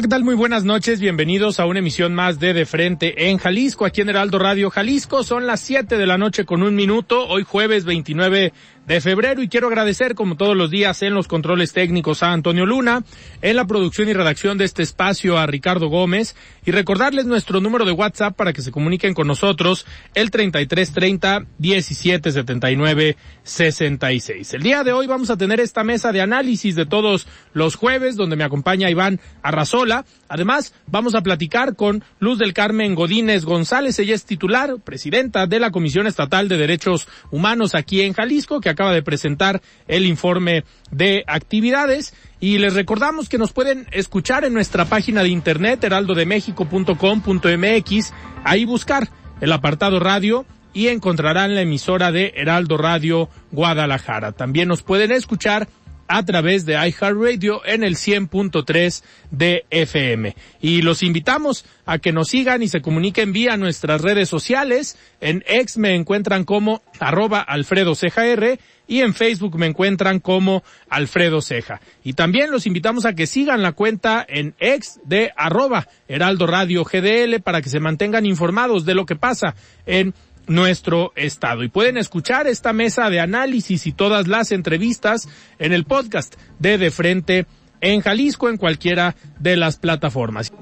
[0.00, 0.24] ¿Qué tal?
[0.24, 0.98] Muy buenas noches.
[0.98, 5.24] Bienvenidos a una emisión más de De Frente en Jalisco, aquí en Heraldo Radio Jalisco.
[5.24, 8.54] Son las 7 de la noche con un minuto, hoy jueves 29
[8.86, 12.66] de febrero y quiero agradecer como todos los días en los controles técnicos a Antonio
[12.66, 13.04] Luna,
[13.42, 17.84] en la producción y redacción de este espacio a Ricardo Gómez y recordarles nuestro número
[17.84, 24.54] de WhatsApp para que se comuniquen con nosotros el 3330 1779 66.
[24.54, 28.16] El día de hoy vamos a tener esta mesa de análisis de todos los jueves
[28.16, 30.04] donde me acompaña Iván Arrazola.
[30.28, 33.98] Además, vamos a platicar con Luz del Carmen Godínez González.
[33.98, 38.69] Ella es titular, presidenta de la Comisión Estatal de Derechos Humanos aquí en Jalisco, que
[38.70, 42.14] acaba de presentar el informe de actividades.
[42.40, 48.12] Y les recordamos que nos pueden escuchar en nuestra página de internet, heraldodemexico.com.mx,
[48.44, 49.08] ahí buscar
[49.40, 54.32] el apartado radio y encontrarán la emisora de Heraldo Radio Guadalajara.
[54.32, 55.68] También nos pueden escuchar
[56.10, 60.34] a través de iHeartRadio en el 100.3 de FM.
[60.60, 64.98] Y los invitamos a que nos sigan y se comuniquen vía nuestras redes sociales.
[65.20, 68.58] En X me encuentran como arroba Alfredo R
[68.88, 71.80] y en Facebook me encuentran como Alfredo Ceja.
[72.02, 76.82] Y también los invitamos a que sigan la cuenta en X de arroba Heraldo Radio
[76.82, 79.54] GDL para que se mantengan informados de lo que pasa
[79.86, 80.12] en
[80.50, 81.62] nuestro estado.
[81.62, 85.28] Y pueden escuchar esta mesa de análisis y todas las entrevistas
[85.60, 87.46] en el podcast de De Frente
[87.80, 90.52] en Jalisco en cualquiera de las plataformas.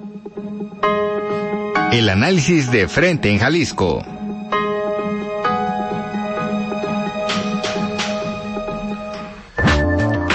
[1.91, 4.05] El análisis de Frente en Jalisco.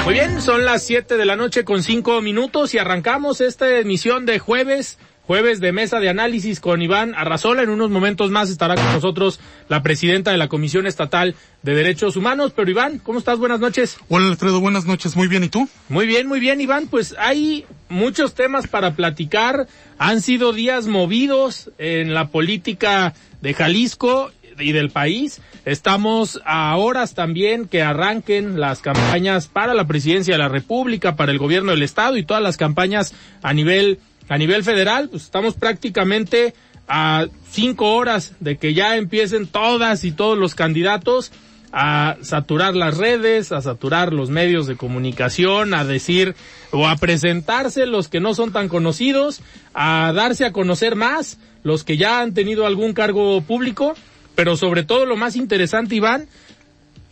[0.04, 4.26] Muy bien, son las 7 de la noche con 5 minutos y arrancamos esta emisión
[4.26, 7.64] de jueves jueves de mesa de análisis con Iván Arrazola.
[7.64, 9.40] En unos momentos más estará con nosotros
[9.70, 12.54] la presidenta de la Comisión Estatal de Derechos Humanos.
[12.56, 13.40] Pero Iván, ¿cómo estás?
[13.40, 13.98] Buenas noches.
[14.10, 15.16] Hola Alfredo, buenas noches.
[15.16, 15.68] Muy bien, ¿y tú?
[15.90, 16.88] Muy bien, muy bien, Iván.
[16.88, 19.68] Pues hay muchos temas para platicar.
[19.98, 25.42] Han sido días movidos en la política de Jalisco y del país.
[25.66, 31.32] Estamos a horas también que arranquen las campañas para la presidencia de la República, para
[31.32, 35.56] el gobierno del Estado y todas las campañas a nivel a nivel federal, pues estamos
[35.56, 36.54] prácticamente
[36.88, 41.32] a cinco horas de que ya empiecen todas y todos los candidatos
[41.72, 46.36] a saturar las redes, a saturar los medios de comunicación, a decir
[46.72, 49.42] o a presentarse los que no son tan conocidos,
[49.74, 53.96] a darse a conocer más los que ya han tenido algún cargo público,
[54.36, 56.28] pero sobre todo lo más interesante, Iván,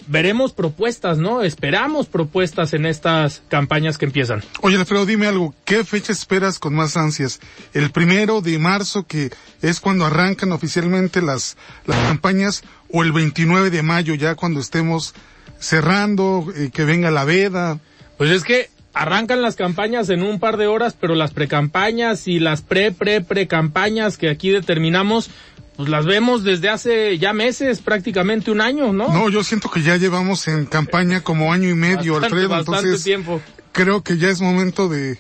[0.07, 1.43] veremos propuestas, ¿no?
[1.43, 4.43] Esperamos propuestas en estas campañas que empiezan.
[4.61, 5.53] Oye, Alfredo, dime algo.
[5.65, 7.39] ¿Qué fecha esperas con más ansias?
[7.73, 9.31] ¿El primero de marzo, que
[9.61, 15.13] es cuando arrancan oficialmente las, las campañas, o el 29 de mayo, ya cuando estemos
[15.59, 17.79] cerrando, eh, que venga la veda?
[18.17, 22.39] Pues es que arrancan las campañas en un par de horas, pero las precampañas y
[22.39, 25.29] las pre, pre, pre campañas que aquí determinamos,
[25.75, 29.07] pues las vemos desde hace ya meses, prácticamente un año, ¿no?
[29.11, 32.49] No, yo siento que ya llevamos en campaña como año y medio, bastante, Alfredo.
[32.49, 33.41] Bastante entonces, tiempo.
[33.71, 35.17] creo que ya es momento de,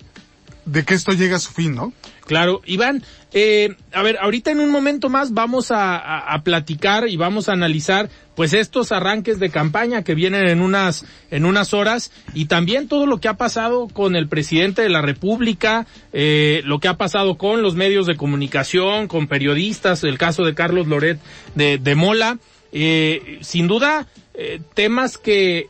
[0.65, 1.93] de que esto llegue a su fin, ¿no?
[2.25, 7.47] Claro, Iván, eh, a ver, ahorita en un momento más vamos a, platicar y vamos
[7.47, 12.45] a analizar pues estos arranques de campaña que vienen en unas, en unas horas y
[12.45, 16.87] también todo lo que ha pasado con el presidente de la República, eh, lo que
[16.87, 21.19] ha pasado con los medios de comunicación, con periodistas, el caso de Carlos Loret
[21.55, 22.37] de, de Mola,
[22.73, 25.69] eh, sin duda eh, temas que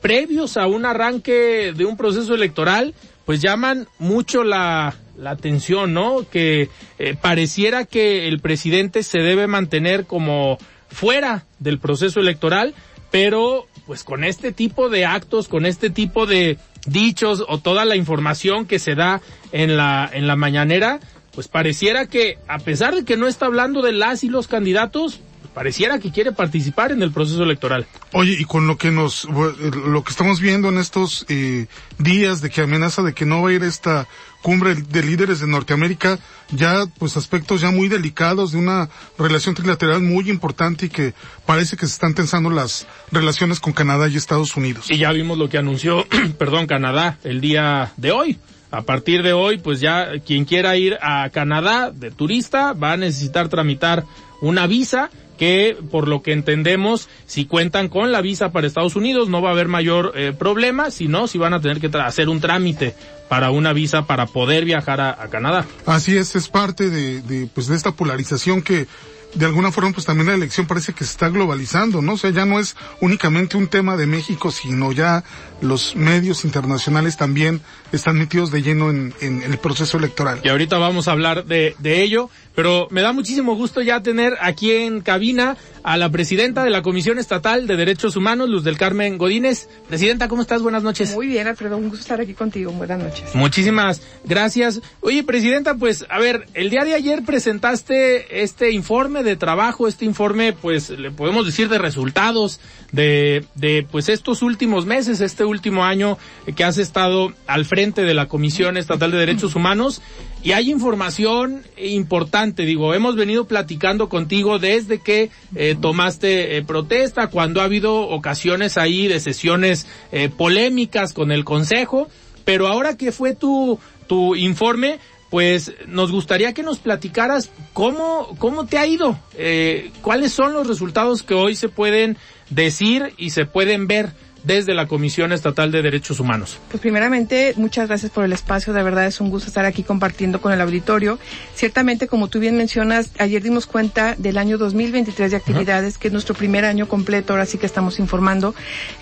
[0.00, 2.94] previos a un arranque de un proceso electoral
[3.24, 6.28] pues llaman mucho la, la atención, ¿no?
[6.28, 6.68] Que
[6.98, 12.74] eh, pareciera que el presidente se debe mantener como fuera del proceso electoral,
[13.10, 17.96] pero pues con este tipo de actos, con este tipo de dichos o toda la
[17.96, 19.20] información que se da
[19.52, 21.00] en la, en la mañanera,
[21.34, 25.20] pues pareciera que, a pesar de que no está hablando de las y los candidatos,
[25.54, 27.86] pareciera que quiere participar en el proceso electoral.
[28.12, 31.66] Oye, y con lo que nos, lo que estamos viendo en estos eh,
[31.98, 34.08] días de que amenaza de que no va a ir esta
[34.42, 36.18] cumbre de líderes de Norteamérica,
[36.50, 41.14] ya pues aspectos ya muy delicados de una relación trilateral muy importante y que
[41.46, 44.86] parece que se están tensando las relaciones con Canadá y Estados Unidos.
[44.90, 46.06] Y ya vimos lo que anunció,
[46.38, 48.38] perdón, Canadá el día de hoy.
[48.70, 52.96] A partir de hoy, pues ya quien quiera ir a Canadá de turista va a
[52.96, 54.04] necesitar tramitar
[54.40, 55.10] una visa
[55.42, 59.48] que por lo que entendemos, si cuentan con la visa para Estados Unidos no va
[59.48, 62.94] a haber mayor eh, problema, sino si van a tener que hacer un trámite
[63.28, 65.66] para una visa para poder viajar a, a Canadá.
[65.84, 68.86] Así es, es parte de, de, pues de esta polarización que
[69.34, 72.12] de alguna forma pues también la elección parece que se está globalizando, ¿no?
[72.12, 75.24] O sea, ya no es únicamente un tema de México, sino ya
[75.62, 77.60] los medios internacionales también
[77.92, 80.40] están metidos de lleno en, en el proceso electoral.
[80.44, 84.34] Y ahorita vamos a hablar de, de ello, pero me da muchísimo gusto ya tener
[84.40, 88.78] aquí en cabina a la presidenta de la Comisión Estatal de Derechos Humanos, Luz del
[88.78, 89.68] Carmen Godínez.
[89.88, 90.62] Presidenta, ¿cómo estás?
[90.62, 91.12] Buenas noches.
[91.14, 92.70] Muy bien, Alfredo, un gusto estar aquí contigo.
[92.72, 93.34] Buenas noches.
[93.34, 94.80] Muchísimas gracias.
[95.00, 100.04] Oye, presidenta, pues, a ver, el día de ayer presentaste este informe de trabajo, este
[100.04, 102.60] informe, pues, le podemos decir de resultados
[102.92, 106.18] de, de, pues, estos últimos meses, este último año
[106.56, 110.02] que has estado al frente de la Comisión Estatal de Derechos Humanos.
[110.42, 117.28] Y hay información importante, digo, hemos venido platicando contigo desde que eh, tomaste eh, protesta,
[117.28, 122.08] cuando ha habido ocasiones ahí de sesiones eh, polémicas con el Consejo,
[122.44, 123.78] pero ahora que fue tu,
[124.08, 124.98] tu informe,
[125.32, 130.66] pues nos gustaría que nos platicaras cómo, cómo te ha ido, eh, cuáles son los
[130.66, 132.18] resultados que hoy se pueden
[132.50, 134.12] decir y se pueden ver
[134.44, 136.58] desde la Comisión Estatal de Derechos Humanos.
[136.68, 138.72] Pues primeramente, muchas gracias por el espacio.
[138.72, 141.18] De verdad es un gusto estar aquí compartiendo con el auditorio.
[141.54, 146.12] Ciertamente, como tú bien mencionas, ayer dimos cuenta del año 2023 de actividades, que es
[146.12, 148.54] nuestro primer año completo, ahora sí que estamos informando.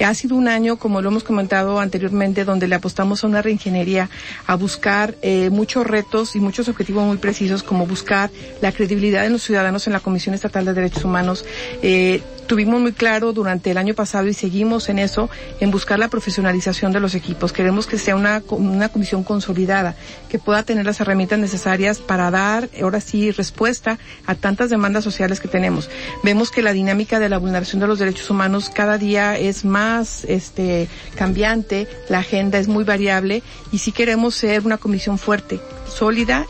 [0.04, 4.10] Ha sido un año, como lo hemos comentado anteriormente, donde le apostamos a una reingeniería,
[4.46, 9.30] a buscar eh, muchos retos y muchos objetivos muy precisos, como buscar la credibilidad de
[9.30, 11.44] los ciudadanos en la Comisión Estatal de Derechos Humanos.
[11.82, 15.30] Eh, tuvimos muy claro durante el año pasado y seguimos en eso,
[15.60, 17.52] en buscar la profesionalización de los equipos.
[17.52, 19.94] Queremos que sea una, una comisión consolidada,
[20.28, 25.38] que pueda tener las herramientas necesarias para dar, ahora sí, respuesta a tantas demandas sociales
[25.38, 25.88] que tenemos.
[26.24, 30.24] Vemos que la dinámica de la vulneración de los derechos humanos cada día es más,
[30.24, 36.48] este, cambiante, la agenda es muy variable y sí queremos ser una comisión fuerte, sólida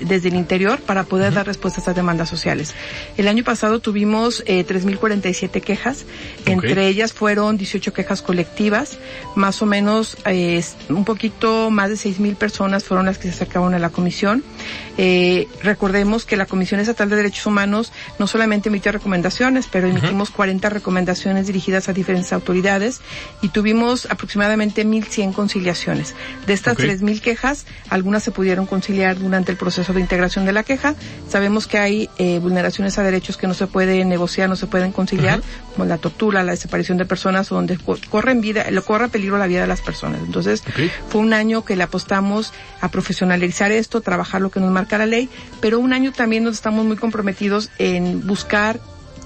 [0.00, 2.74] desde el interior para poder dar respuesta a estas demandas sociales.
[3.16, 6.04] El año pasado tuvimos eh, 3.047 quejas,
[6.46, 8.98] entre ellas fueron 18 quejas colectivas,
[9.34, 13.74] más o menos eh, un poquito más de 6.000 personas fueron las que se acercaron
[13.74, 14.42] a la comisión.
[14.96, 20.30] Eh, recordemos que la Comisión Estatal de Derechos Humanos no solamente emitió recomendaciones, pero emitimos
[20.30, 23.00] 40 recomendaciones dirigidas a diferentes autoridades
[23.42, 26.14] y tuvimos aproximadamente 1.100 conciliaciones.
[26.46, 26.84] De estas Ok.
[26.84, 30.94] 3.000 quejas, algunas se pudieron conciliar durante el proceso de integración de la queja.
[31.28, 34.92] Sabemos que hay eh, vulneraciones a derechos que no se pueden negociar, no se pueden
[34.92, 35.40] conciliar,
[35.74, 39.36] como la tortura, la desaparición de personas, o donde co- corren vida, lo corre peligro
[39.38, 40.20] la vida de las personas.
[40.24, 40.62] Entonces,
[41.08, 45.06] fue un año que le apostamos a profesionalizar esto, trabajar lo que nos marca la
[45.06, 45.28] ley,
[45.60, 48.80] pero un año también donde estamos muy comprometidos en buscar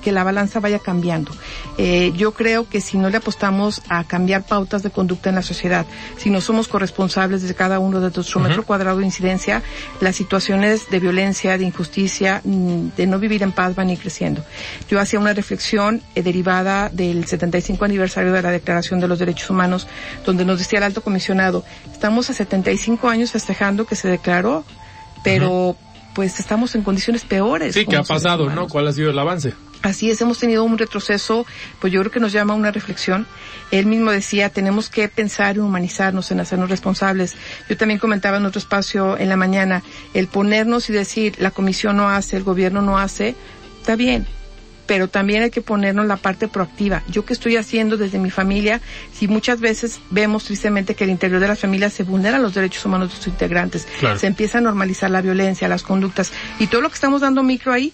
[0.09, 1.33] que la balanza vaya cambiando.
[1.77, 5.43] Eh, yo creo que si no le apostamos a cambiar pautas de conducta en la
[5.43, 5.85] sociedad,
[6.17, 9.63] si no somos corresponsables de cada uno de nuestro metro cuadrado de incidencia,
[10.01, 13.99] las situaciones de violencia, de injusticia, mm, de no vivir en paz van a ir
[13.99, 14.43] creciendo.
[14.89, 19.51] Yo hacía una reflexión eh, derivada del 75 aniversario de la Declaración de los Derechos
[19.51, 19.89] Humanos,
[20.25, 24.65] donde nos decía el alto comisionado, estamos a 75 años festejando que se declaró,
[25.23, 25.77] pero
[26.15, 27.75] pues estamos en condiciones peores.
[27.75, 28.65] Sí, ¿qué ha pasado, humanos.
[28.65, 28.69] no?
[28.69, 29.53] ¿Cuál ha sido el avance?
[29.83, 31.47] Así es, hemos tenido un retroceso,
[31.81, 33.27] pues yo creo que nos llama a una reflexión.
[33.71, 37.35] Él mismo decía, tenemos que pensar y humanizarnos en hacernos responsables.
[37.69, 39.83] Yo también comentaba en otro espacio en la mañana,
[40.15, 43.35] el ponernos y decir, la comisión no hace, el gobierno no hace,
[43.81, 44.27] está bien,
[44.87, 47.03] pero también hay que ponernos la parte proactiva.
[47.09, 48.81] Yo que estoy haciendo desde mi familia,
[49.13, 52.85] si muchas veces vemos tristemente que al interior de las familias se vulneran los derechos
[52.87, 54.19] humanos de sus integrantes, Claro.
[54.19, 57.73] se empieza a normalizar la violencia, las conductas, y todo lo que estamos dando micro
[57.73, 57.93] ahí,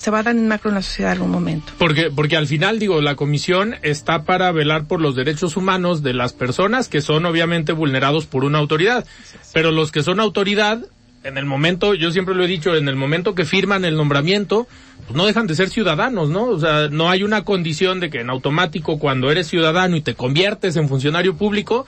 [0.00, 1.72] se va a dar en macro en la sociedad en algún momento.
[1.78, 6.14] Porque, porque al final, digo, la comisión está para velar por los derechos humanos de
[6.14, 9.06] las personas que son obviamente vulnerados por una autoridad.
[9.52, 10.82] Pero los que son autoridad
[11.22, 14.66] en el momento, yo siempre lo he dicho, en el momento que firman el nombramiento,
[15.06, 16.44] pues no dejan de ser ciudadanos, ¿no?
[16.44, 20.14] O sea, no hay una condición de que en automático cuando eres ciudadano y te
[20.14, 21.86] conviertes en funcionario público,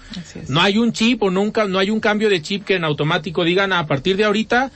[0.49, 3.45] no hay un chip o nunca, no hay un cambio de chip que en automático
[3.45, 4.71] digan a partir de ahorita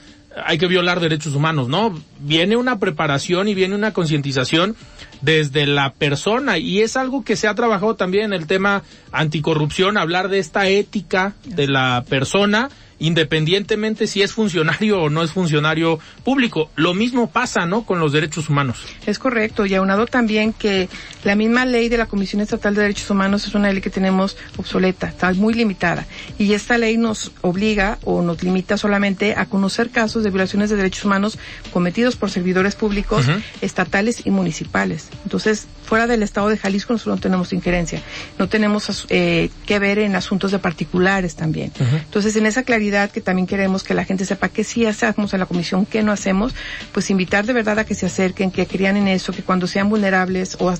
[0.45, 1.97] hay que violar derechos humanos, ¿no?
[2.19, 4.75] Viene una preparación y viene una concientización
[5.21, 9.97] desde la persona y es algo que se ha trabajado también en el tema anticorrupción,
[9.97, 15.99] hablar de esta ética de la persona independientemente si es funcionario o no es funcionario
[16.23, 16.69] público.
[16.75, 18.79] Lo mismo pasa, ¿no?, con los derechos humanos.
[19.05, 20.89] Es correcto, y aunado también que
[21.23, 24.37] la misma ley de la Comisión Estatal de Derechos Humanos es una ley que tenemos
[24.57, 26.05] obsoleta, está muy limitada,
[26.37, 30.75] y esta ley nos obliga o nos limita solamente a conocer casos de violaciones de
[30.75, 31.37] derechos humanos
[31.71, 33.25] cometidos por servidores públicos
[33.61, 35.09] estatales y municipales.
[35.23, 38.01] Entonces, fuera del Estado de Jalisco nosotros no tenemos injerencia,
[38.37, 41.71] no tenemos eh, que ver en asuntos de particulares también.
[41.79, 45.39] Entonces, en esa claridad que también queremos que la gente sepa que sí hacemos en
[45.39, 46.53] la comisión, que no hacemos,
[46.91, 49.89] pues invitar de verdad a que se acerquen, que crean en eso, que cuando sean
[49.89, 50.77] vulnerables o han,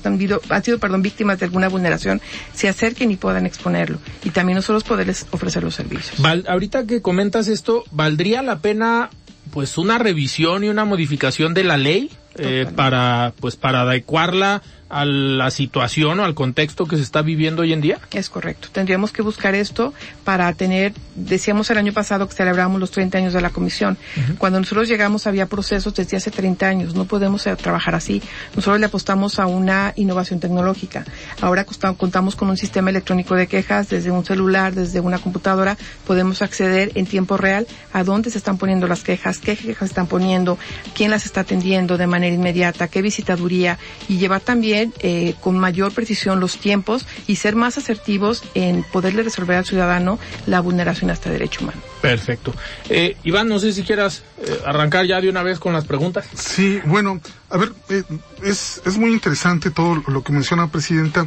[0.48, 2.20] han sido perdón, víctimas de alguna vulneración,
[2.54, 3.98] se acerquen y puedan exponerlo.
[4.24, 6.20] Y también nosotros poderles ofrecer los servicios.
[6.20, 9.10] Val, ahorita que comentas esto, ¿valdría la pena
[9.50, 15.04] pues una revisión y una modificación de la ley eh, para pues para adecuarla a
[15.04, 17.98] la situación o al contexto que se está viviendo hoy en día?
[18.12, 18.68] Es correcto.
[18.72, 19.92] Tendríamos que buscar esto
[20.24, 23.98] para tener, decíamos el año pasado que celebramos los 30 años de la comisión.
[24.38, 26.94] Cuando nosotros llegamos había procesos desde hace 30 años.
[26.94, 28.22] No podemos trabajar así.
[28.56, 31.04] Nosotros le apostamos a una innovación tecnológica.
[31.40, 31.66] Ahora
[31.96, 35.76] contamos con un sistema electrónico de quejas desde un celular, desde una computadora.
[36.06, 40.06] Podemos acceder en tiempo real a dónde se están poniendo las quejas, qué quejas están
[40.06, 40.58] poniendo,
[40.94, 43.78] quién las está atendiendo de manera inmediata, qué visitaduría
[44.08, 49.22] y llevar también eh, con mayor precisión los tiempos y ser más asertivos en poderle
[49.22, 51.80] resolver al ciudadano la vulneración a este derecho humano.
[52.00, 52.54] Perfecto.
[52.88, 56.26] Eh, Iván, no sé si quieras eh, arrancar ya de una vez con las preguntas.
[56.34, 57.20] Sí, bueno,
[57.50, 58.02] a ver, eh,
[58.42, 61.26] es, es muy interesante todo lo que menciona Presidenta.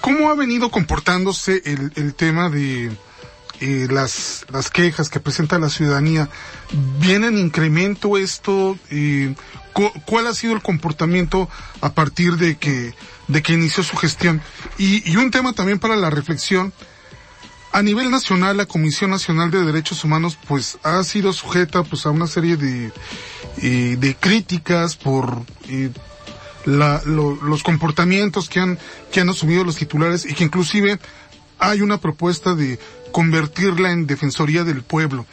[0.00, 2.90] ¿Cómo ha venido comportándose el, el tema de
[3.60, 6.28] eh, las, las quejas que presenta la ciudadanía?
[7.00, 8.76] ¿Viene en incremento esto?
[8.90, 9.34] Eh,
[9.74, 11.48] ¿Cuál ha sido el comportamiento
[11.80, 12.94] a partir de que,
[13.28, 14.40] de que inició su gestión?
[14.78, 16.72] Y, y un tema también para la reflexión.
[17.72, 22.10] A nivel nacional, la Comisión Nacional de Derechos Humanos, pues, ha sido sujeta, pues, a
[22.10, 22.92] una serie de,
[23.62, 25.90] eh, de críticas por, eh,
[26.66, 28.78] la, lo, los comportamientos que han,
[29.10, 31.00] que han asumido los titulares y que inclusive
[31.58, 32.78] hay una propuesta de
[33.10, 35.26] convertirla en Defensoría del Pueblo.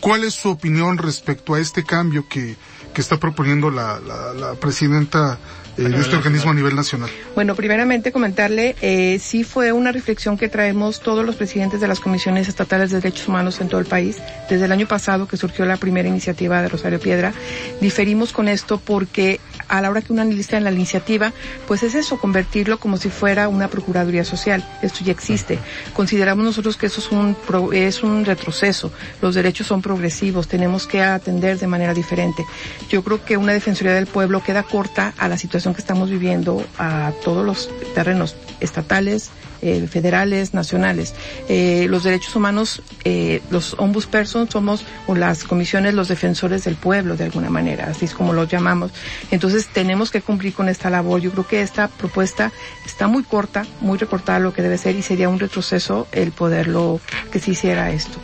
[0.00, 2.56] ¿Cuál es su opinión respecto a este cambio que,
[2.96, 5.38] que está proponiendo la, la, la presidenta
[5.76, 7.10] de este organismo a nivel nacional?
[7.34, 12.00] Bueno, primeramente comentarle, eh, sí fue una reflexión que traemos todos los presidentes de las
[12.00, 14.16] comisiones estatales de derechos humanos en todo el país.
[14.48, 17.32] Desde el año pasado que surgió la primera iniciativa de Rosario Piedra,
[17.80, 21.32] diferimos con esto porque a la hora que uno analiza en la iniciativa,
[21.66, 24.64] pues es eso, convertirlo como si fuera una procuraduría social.
[24.82, 25.58] Esto ya existe.
[25.92, 28.92] Consideramos nosotros que eso es un, pro, es un retroceso.
[29.20, 32.44] Los derechos son progresivos, tenemos que atender de manera diferente.
[32.88, 36.64] Yo creo que una defensoría del pueblo queda corta a la situación que estamos viviendo
[36.78, 39.30] a todos los terrenos estatales,
[39.62, 41.14] eh, federales, nacionales.
[41.48, 47.16] Eh, los derechos humanos, eh, los ombudspersons somos, o las comisiones, los defensores del pueblo
[47.16, 48.92] de alguna manera, así es como los llamamos.
[49.30, 51.20] Entonces tenemos que cumplir con esta labor.
[51.20, 52.52] Yo creo que esta propuesta
[52.84, 57.00] está muy corta, muy recortada lo que debe ser y sería un retroceso el poderlo,
[57.32, 58.18] que se hiciera esto.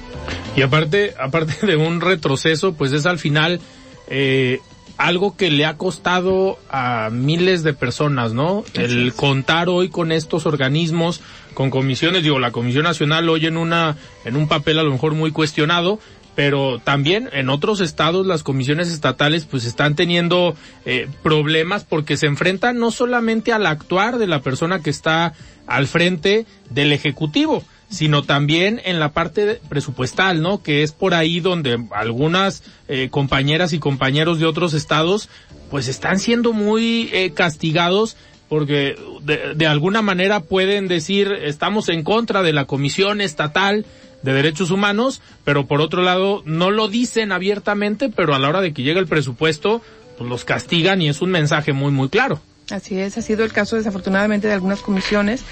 [0.56, 3.60] Y aparte, aparte de un retroceso, pues es al final,
[4.08, 4.60] eh,
[5.02, 8.64] algo que le ha costado a miles de personas, ¿no?
[8.74, 11.20] El contar hoy con estos organismos,
[11.54, 15.14] con comisiones, digo, la Comisión Nacional hoy en una, en un papel a lo mejor
[15.14, 15.98] muy cuestionado,
[16.36, 20.54] pero también en otros estados las comisiones estatales pues están teniendo
[20.84, 25.34] eh, problemas porque se enfrentan no solamente al actuar de la persona que está
[25.66, 30.62] al frente del ejecutivo, sino también en la parte presupuestal, ¿no?
[30.62, 35.28] Que es por ahí donde algunas eh, compañeras y compañeros de otros estados
[35.70, 38.16] pues están siendo muy eh, castigados
[38.48, 43.86] porque de, de, alguna manera pueden decir estamos en contra de la Comisión Estatal
[44.22, 48.60] de Derechos Humanos, pero por otro lado no lo dicen abiertamente, pero a la hora
[48.60, 49.82] de que llega el presupuesto,
[50.16, 52.40] pues los castigan y es un mensaje muy muy claro.
[52.72, 55.42] Así es, ha sido el caso desafortunadamente de algunas comisiones.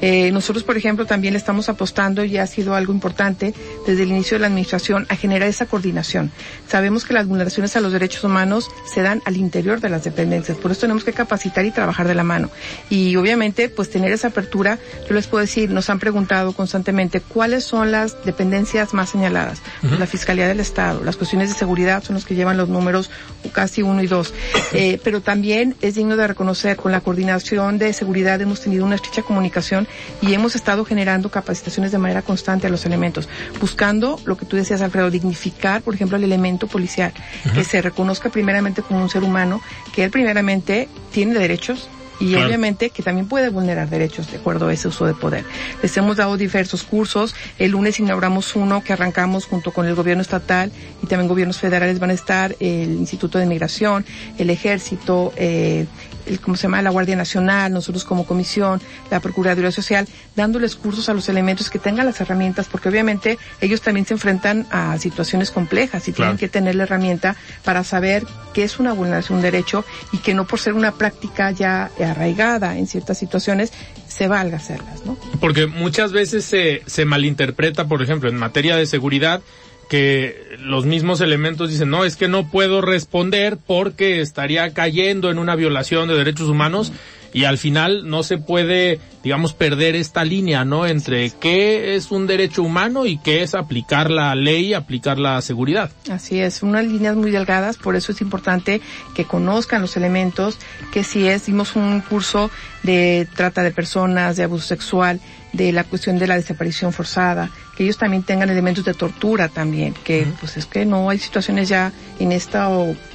[0.00, 3.52] Eh, nosotros, por ejemplo, también le estamos apostando y ha sido algo importante
[3.84, 6.30] desde el inicio de la administración a generar esa coordinación.
[6.68, 10.56] Sabemos que las vulneraciones a los derechos humanos se dan al interior de las dependencias,
[10.56, 12.48] por eso tenemos que capacitar y trabajar de la mano.
[12.90, 17.64] Y obviamente, pues tener esa apertura, yo les puedo decir, nos han preguntado constantemente cuáles
[17.64, 19.60] son las dependencias más señaladas.
[19.80, 23.10] Pues la Fiscalía del Estado, las cuestiones de seguridad son los que llevan los números
[23.52, 24.32] casi uno y dos.
[24.74, 28.94] Eh, pero también es digno de reconocer con la coordinación de seguridad hemos tenido una
[28.94, 29.86] estrecha comunicación
[30.20, 33.28] y hemos estado generando capacitaciones de manera constante a los elementos,
[33.60, 37.12] buscando lo que tú decías, Alfredo, dignificar, por ejemplo, el elemento policial,
[37.54, 39.60] que se reconozca primeramente como un ser humano,
[39.94, 41.88] que él primeramente tiene derechos,
[42.20, 45.44] y obviamente que también puede vulnerar derechos de acuerdo a ese uso de poder.
[45.82, 47.34] Les hemos dado diversos cursos.
[47.58, 50.72] El lunes inauguramos uno que arrancamos junto con el gobierno estatal
[51.02, 54.04] y también gobiernos federales van a estar el Instituto de Migración,
[54.38, 55.86] el Ejército, eh,
[56.26, 56.82] el, ¿cómo se llama?
[56.82, 60.06] La Guardia Nacional, nosotros como comisión, la Procuraduría Social,
[60.36, 64.66] dándoles cursos a los elementos que tengan las herramientas, porque obviamente ellos también se enfrentan
[64.70, 69.28] a situaciones complejas y tienen que tener la herramienta para saber qué es una vulneración
[69.28, 73.72] de un derecho y que no por ser una práctica ya arraigada en ciertas situaciones
[74.06, 75.16] se valga hacerlas, ¿no?
[75.40, 79.42] Porque muchas veces se, se malinterpreta, por ejemplo, en materia de seguridad,
[79.88, 85.38] que los mismos elementos dicen, no, es que no puedo responder porque estaría cayendo en
[85.38, 86.92] una violación de derechos humanos
[87.38, 90.86] y al final no se puede, digamos, perder esta línea, ¿no?
[90.86, 95.92] Entre qué es un derecho humano y qué es aplicar la ley, aplicar la seguridad.
[96.10, 98.80] Así es, unas líneas muy delgadas, por eso es importante
[99.14, 100.58] que conozcan los elementos,
[100.92, 102.50] que si es, dimos un curso
[102.82, 105.20] de trata de personas, de abuso sexual,
[105.52, 109.94] de la cuestión de la desaparición forzada, que ellos también tengan elementos de tortura también,
[110.04, 112.68] que pues es que no hay situaciones ya en esta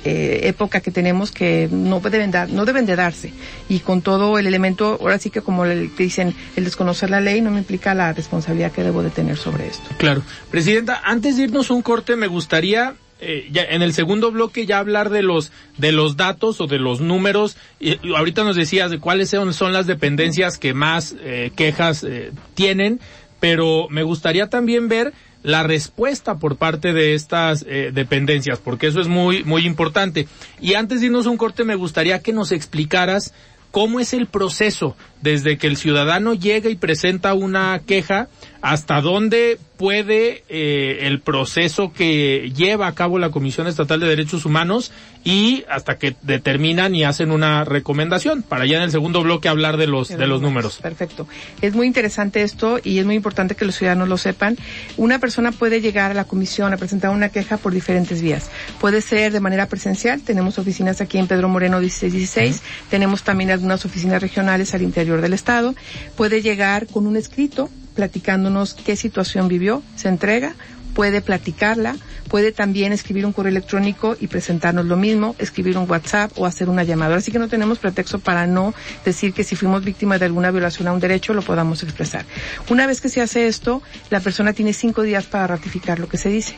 [0.03, 3.33] eh, época que tenemos que no deben dar, no deben de darse.
[3.69, 7.41] Y con todo el elemento, ahora sí que como le dicen, el desconocer la ley
[7.41, 9.89] no me implica la responsabilidad que debo de tener sobre esto.
[9.97, 10.23] Claro.
[10.49, 12.95] Presidenta, antes de irnos un corte, me gustaría
[13.25, 16.77] eh, ya en el segundo bloque ya hablar de los de los datos o de
[16.77, 17.57] los números.
[17.79, 22.99] Y, ahorita nos decías de cuáles son, las dependencias que más eh, quejas eh, tienen,
[23.39, 29.09] pero me gustaría también ver la respuesta por parte de estas dependencias, porque eso es
[29.09, 30.27] muy muy importante.
[30.61, 33.33] Y antes de irnos un corte, me gustaría que nos explicaras
[33.73, 38.29] cómo es el proceso desde que el ciudadano llega y presenta una queja
[38.63, 44.45] hasta dónde puede eh, el proceso que lleva a cabo la Comisión Estatal de Derechos
[44.45, 44.93] Humanos
[45.25, 49.75] y hasta que determinan y hacen una recomendación para ya en el segundo bloque hablar
[49.75, 50.77] de los de los números.
[50.81, 51.27] Perfecto.
[51.61, 54.55] Es muy interesante esto y es muy importante que los ciudadanos lo sepan.
[54.95, 58.49] Una persona puede llegar a la comisión a presentar una queja por diferentes vías.
[58.79, 63.83] Puede ser de manera presencial, tenemos oficinas aquí en Pedro Moreno 1616, tenemos también algunas
[63.83, 65.75] oficinas regionales al interior del estado.
[66.15, 70.55] Puede llegar con un escrito platicándonos qué situación vivió, se entrega,
[70.93, 71.95] puede platicarla,
[72.33, 76.67] puede también escribir un correo electrónico y presentarnos lo mismo, escribir un WhatsApp o hacer
[76.67, 77.15] una llamada.
[77.15, 78.73] Así que no tenemos pretexto para no
[79.05, 82.25] decir que si fuimos víctimas de alguna violación a un derecho lo podamos expresar.
[82.71, 86.17] Una vez que se hace esto, la persona tiene cinco días para ratificar lo que
[86.17, 86.55] se dice.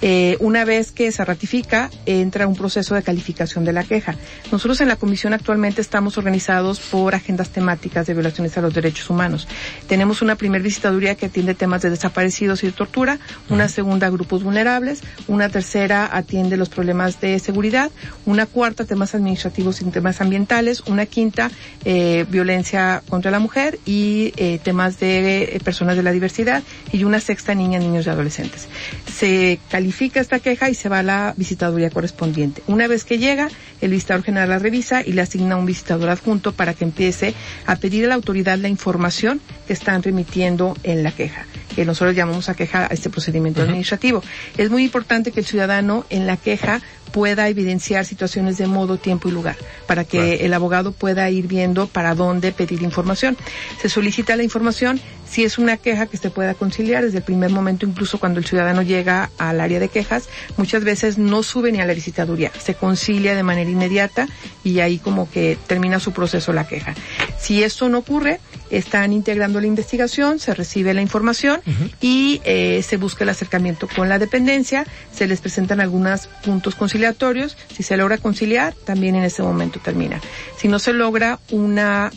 [0.00, 4.14] Eh, una vez que se ratifica, entra un proceso de calificación de la queja.
[4.52, 9.10] Nosotros en la comisión actualmente estamos organizados por agendas temáticas de violaciones a los derechos
[9.10, 9.48] humanos.
[9.88, 14.44] Tenemos una primer visitaduría que atiende temas de desaparecidos y de tortura, una segunda grupos
[14.44, 17.90] vulnerables, una tercera atiende los problemas de seguridad,
[18.24, 21.50] una cuarta temas administrativos y temas ambientales, una quinta
[21.84, 27.04] eh, violencia contra la mujer y eh, temas de eh, personas de la diversidad y
[27.04, 28.68] una sexta niñas, niños y adolescentes.
[29.12, 32.62] Se califica esta queja y se va a la visitaduría correspondiente.
[32.66, 33.48] Una vez que llega,
[33.80, 37.34] el visitador general la revisa y le asigna un visitador adjunto para que empiece
[37.66, 42.16] a pedir a la autoridad la información que están remitiendo en la queja que nosotros
[42.16, 44.22] llamamos a queja a este procedimiento administrativo.
[44.56, 49.28] Es muy importante que el ciudadano en la queja pueda evidenciar situaciones de modo, tiempo
[49.28, 53.36] y lugar, para que el abogado pueda ir viendo para dónde pedir información.
[53.80, 57.50] Se solicita la información si es una queja que se pueda conciliar desde el primer
[57.50, 61.80] momento, incluso cuando el ciudadano llega al área de quejas, muchas veces no sube ni
[61.80, 64.28] a la visitaduría, se concilia de manera inmediata
[64.62, 66.94] y ahí como que termina su proceso la queja.
[67.38, 68.40] Si esto no ocurre,
[68.70, 71.60] están integrando la investigación, se recibe la información
[72.00, 77.56] y eh, se busca el acercamiento con la dependencia, se les presentan algunos puntos conciliatorios,
[77.72, 80.20] si se logra conciliar, también en ese momento termina.
[80.56, 82.10] Si no se logra una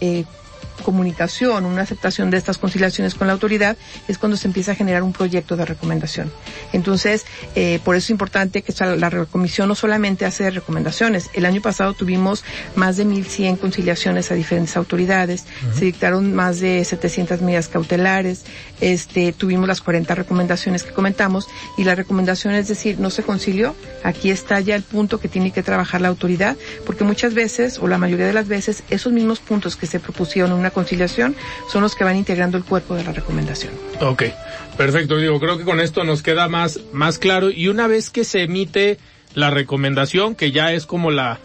[0.00, 0.24] eh,
[0.82, 3.76] comunicación, una aceptación de estas conciliaciones con la autoridad,
[4.08, 6.32] es cuando se empieza a generar un proyecto de recomendación.
[6.72, 11.30] Entonces, eh, por eso es importante que la comisión no solamente hace recomendaciones.
[11.32, 16.84] El año pasado tuvimos más de 1.100 conciliaciones a diferentes autoridades, se dictaron más de
[16.84, 18.44] 700 medidas cautelares,
[18.80, 23.74] este, tuvimos las 40 recomendaciones que comentamos y la recomendación es decir, no se concilió,
[24.04, 27.88] aquí está ya el punto que tiene que trabajar la autoridad, porque muchas veces, o
[27.88, 31.36] la mayoría de las veces, esos mismos puntos que se propusieron en una conciliación
[31.70, 33.72] son los que van integrando el cuerpo de la recomendación.
[34.00, 34.24] Ok,
[34.76, 35.16] perfecto.
[35.16, 37.50] Digo, creo que con esto nos queda más, más claro.
[37.50, 38.98] Y una vez que se emite
[39.34, 41.38] la recomendación, que ya es como la,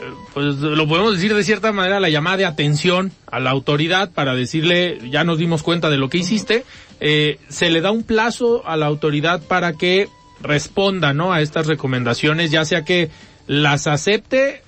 [0.00, 4.10] eh, pues lo podemos decir de cierta manera, la llamada de atención a la autoridad
[4.12, 6.64] para decirle, ya nos dimos cuenta de lo que hiciste,
[7.00, 10.08] eh, se le da un plazo a la autoridad para que
[10.40, 11.32] responda, ¿no?
[11.32, 13.10] A estas recomendaciones, ya sea que
[13.46, 14.62] las acepte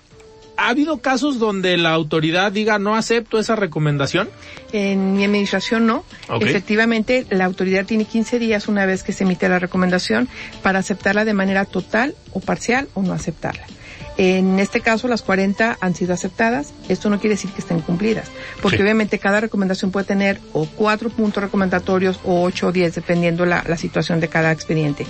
[0.61, 4.29] ¿Ha habido casos donde la autoridad diga no acepto esa recomendación?
[4.73, 6.05] En mi administración no.
[6.39, 10.29] Efectivamente, la autoridad tiene 15 días una vez que se emite la recomendación
[10.63, 13.65] para aceptarla de manera total o parcial o no aceptarla.
[14.23, 16.75] En este caso, las 40 han sido aceptadas.
[16.91, 18.29] Esto no quiere decir que estén cumplidas,
[18.61, 23.47] porque obviamente cada recomendación puede tener o cuatro puntos recomendatorios o ocho o diez, dependiendo
[23.47, 25.07] la, la situación de cada expediente.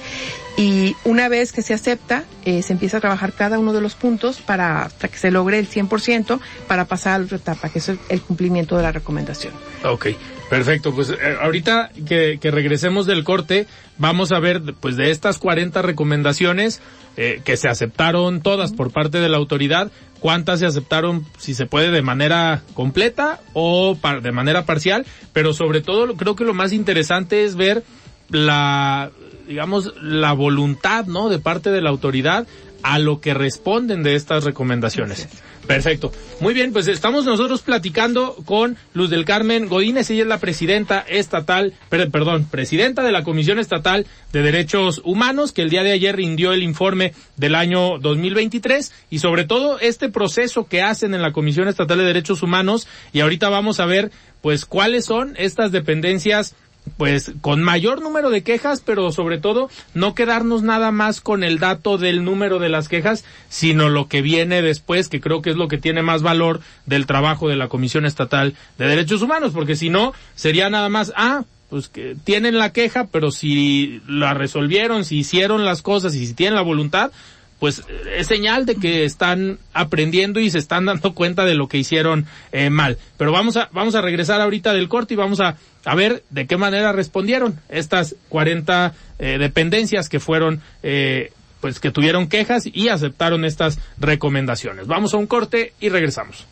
[0.57, 3.97] Y una vez que se acepta, eh, se empieza a trabajar cada uno de los
[3.97, 7.81] puntos para hasta que se logre el 100% para pasar a la otra etapa, que
[7.81, 9.55] es el, cumplimiento de la recomendación.
[9.85, 10.09] Ok,
[10.51, 10.95] perfecto.
[10.95, 15.81] Pues eh, ahorita que, que, regresemos del corte, vamos a ver, pues de estas 40
[15.81, 16.83] recomendaciones
[17.17, 21.67] eh, que se aceptaron todas por parte de la autoridad, cuántas se aceptaron, si se
[21.67, 26.73] puede, de manera completa o de manera parcial, pero sobre todo creo que lo más
[26.73, 27.83] interesante es ver
[28.29, 29.11] la
[29.51, 31.29] digamos, la voluntad, ¿no?
[31.29, 32.47] De parte de la autoridad
[32.83, 35.29] a lo que responden de estas recomendaciones.
[35.67, 36.11] Perfecto.
[36.41, 41.05] Muy bien, pues estamos nosotros platicando con Luz del Carmen Godínez, ella es la presidenta
[41.07, 46.17] estatal, perdón, presidenta de la Comisión Estatal de Derechos Humanos, que el día de ayer
[46.17, 51.33] rindió el informe del año 2023 y sobre todo este proceso que hacen en la
[51.33, 56.57] Comisión Estatal de Derechos Humanos y ahorita vamos a ver pues cuáles son estas dependencias
[56.97, 61.59] pues con mayor número de quejas, pero sobre todo no quedarnos nada más con el
[61.59, 65.57] dato del número de las quejas, sino lo que viene después, que creo que es
[65.57, 69.77] lo que tiene más valor del trabajo de la Comisión Estatal de Derechos Humanos, porque
[69.77, 75.05] si no, sería nada más, ah, pues que tienen la queja, pero si la resolvieron,
[75.05, 77.13] si hicieron las cosas y si tienen la voluntad,
[77.61, 77.85] pues
[78.17, 82.27] es señal de que están aprendiendo y se están dando cuenta de lo que hicieron
[82.53, 82.97] eh, mal.
[83.19, 86.47] Pero vamos a, vamos a regresar ahorita del corte y vamos a, a ver de
[86.47, 92.89] qué manera respondieron estas 40 eh, dependencias que fueron, eh, pues que tuvieron quejas y
[92.89, 94.87] aceptaron estas recomendaciones.
[94.87, 96.47] Vamos a un corte y regresamos.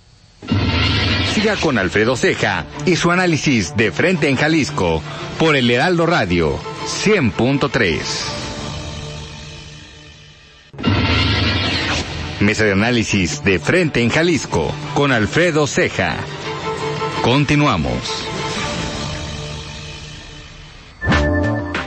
[1.35, 5.03] Siga con Alfredo Ceja y su análisis de frente en Jalisco
[5.39, 6.59] por el Heraldo Radio
[7.05, 8.01] 100.3.
[12.41, 16.17] Mesa de análisis de frente en Jalisco con Alfredo Ceja.
[17.23, 18.38] Continuamos.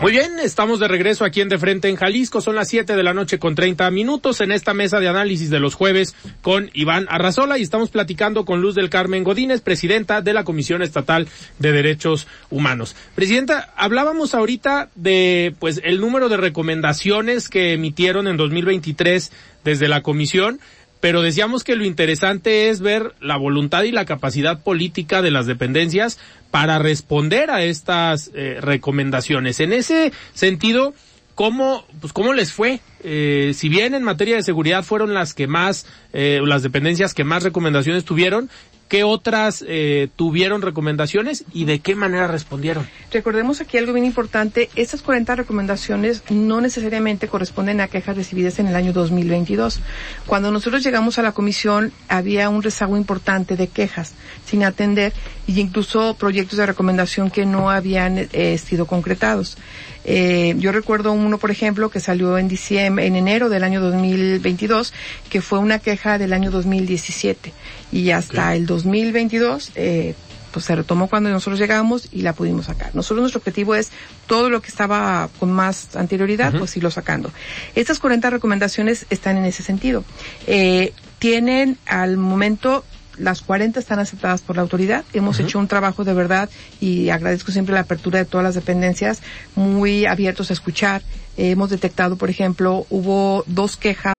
[0.02, 2.42] Muy bien, estamos de regreso aquí en De Frente en Jalisco.
[2.42, 5.60] Son las 7 de la noche con 30 minutos en esta mesa de análisis de
[5.60, 10.34] los jueves con Iván Arrazola y estamos platicando con Luz del Carmen Godínez, presidenta de
[10.34, 11.28] la Comisión Estatal
[11.60, 12.96] de Derechos Humanos.
[13.14, 19.32] Presidenta, hablábamos ahorita de pues el número de recomendaciones que emitieron en 2023
[19.64, 20.60] desde la comisión,
[21.00, 25.46] pero decíamos que lo interesante es ver la voluntad y la capacidad política de las
[25.46, 26.18] dependencias
[26.52, 29.60] para responder a estas eh, recomendaciones.
[29.62, 30.94] En ese sentido,
[31.34, 32.82] ¿cómo, pues, cómo les fue?
[33.04, 37.24] Eh, si bien en materia de seguridad fueron las que más, eh, las dependencias que
[37.24, 38.50] más recomendaciones tuvieron,
[38.92, 42.86] ¿Qué otras eh, tuvieron recomendaciones y de qué manera respondieron?
[43.10, 44.70] Recordemos aquí algo bien importante.
[44.76, 49.80] Estas 40 recomendaciones no necesariamente corresponden a quejas recibidas en el año 2022.
[50.26, 54.14] Cuando nosotros llegamos a la comisión había un rezago importante de quejas
[54.46, 55.14] sin atender
[55.48, 59.58] y incluso proyectos de recomendación que no habían eh, sido concretados.
[60.06, 64.94] Eh, yo recuerdo uno, por ejemplo, que salió en diciembre, en enero del año 2022,
[65.30, 67.54] que fue una queja del año 2017
[67.92, 70.16] y hasta el 2022 eh,
[70.52, 72.94] pues se retomó cuando nosotros llegamos y la pudimos sacar.
[72.94, 73.92] Nosotros nuestro objetivo es
[74.28, 77.32] todo lo que estaba con más anterioridad, pues irlo sacando.
[77.76, 80.04] Estas 40 recomendaciones están en ese sentido.
[80.48, 82.84] Eh, tienen al momento
[83.18, 85.04] las 40 están aceptadas por la autoridad.
[85.14, 89.22] Hemos hecho un trabajo de verdad y agradezco siempre la apertura de todas las dependencias,
[89.56, 91.02] muy abiertos a escuchar.
[91.38, 94.14] hemos detectado, por ejemplo, hubo dos quejas.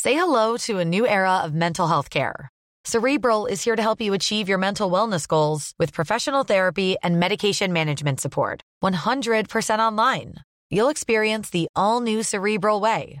[0.00, 2.48] Say hello to a new era of mental health care.
[2.84, 7.18] Cerebral is here to help you achieve your mental wellness goals with professional therapy and
[7.20, 8.62] medication management support.
[8.82, 10.36] 100% online.
[10.70, 13.20] You'll experience the all new Cerebral Way,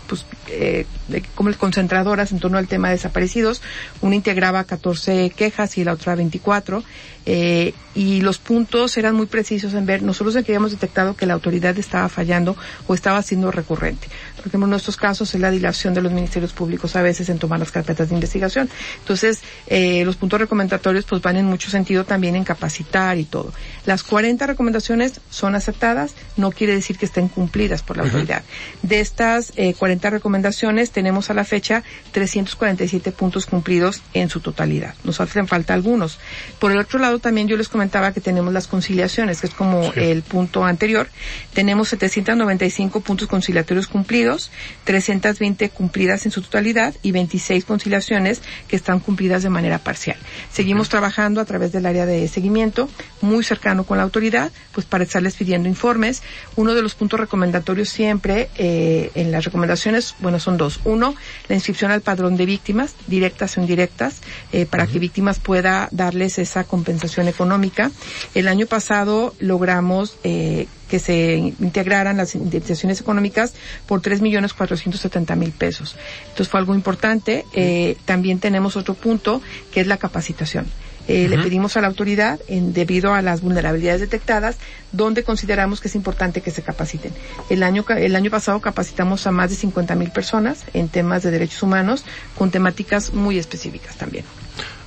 [0.11, 3.61] pues, eh, de- como concentradoras en torno al tema de desaparecidos.
[4.01, 6.83] Una integraba 14 quejas y la otra 24.
[7.27, 11.77] eh, y los puntos eran muy precisos en ver, nosotros habíamos detectado que la autoridad
[11.77, 12.55] estaba fallando
[12.87, 14.07] o estaba siendo recurrente.
[14.37, 17.37] Por ejemplo, en nuestros casos es la dilación de los ministerios públicos a veces en
[17.37, 18.69] tomar las carpetas de investigación.
[19.01, 23.53] Entonces, eh, los puntos recomendatorios pues van en mucho sentido también en capacitar y todo.
[23.85, 28.41] Las 40 recomendaciones son aceptadas, no quiere decir que estén cumplidas por la autoridad.
[28.81, 34.95] De estas eh, 40 recomendaciones tenemos a la fecha 347 puntos cumplidos en su totalidad.
[35.03, 36.19] Nos hacen falta algunos.
[36.59, 39.91] Por el otro lado, también yo les comentaba que tenemos las conciliaciones, que es como
[39.95, 41.09] el punto anterior.
[41.53, 44.51] Tenemos 795 puntos conciliatorios cumplidos,
[44.85, 50.17] 320 cumplidas en su totalidad y 26 conciliaciones que están cumplidas de manera parcial.
[50.51, 52.89] Seguimos trabajando a través del área de seguimiento,
[53.21, 56.23] muy cercano con la autoridad, pues para estarles pidiendo informes.
[56.55, 59.81] Uno de los puntos recomendatorios siempre eh, en las recomendaciones,
[60.19, 60.79] bueno, son dos.
[60.85, 61.15] Uno,
[61.47, 66.37] la inscripción al padrón de víctimas, directas o indirectas, eh, para que víctimas pueda darles
[66.39, 67.91] esa compensación económica.
[68.33, 73.53] El año pasado logramos eh, que se integraran las indemnizaciones económicas
[73.87, 75.95] por tres millones cuatrocientos setenta mil pesos.
[76.23, 77.45] Entonces fue algo importante.
[77.53, 80.65] Eh, también tenemos otro punto que es la capacitación.
[81.11, 84.57] Eh, Le pedimos a la autoridad, en, debido a las vulnerabilidades detectadas,
[84.93, 87.11] donde consideramos que es importante que se capaciten.
[87.49, 91.31] El año, el año pasado capacitamos a más de 50 mil personas en temas de
[91.31, 92.05] derechos humanos
[92.37, 94.23] con temáticas muy específicas también.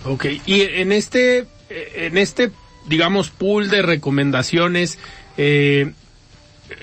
[0.06, 2.50] Ok, y en este, en este,
[2.88, 4.98] digamos, pool de recomendaciones,
[5.36, 5.92] eh,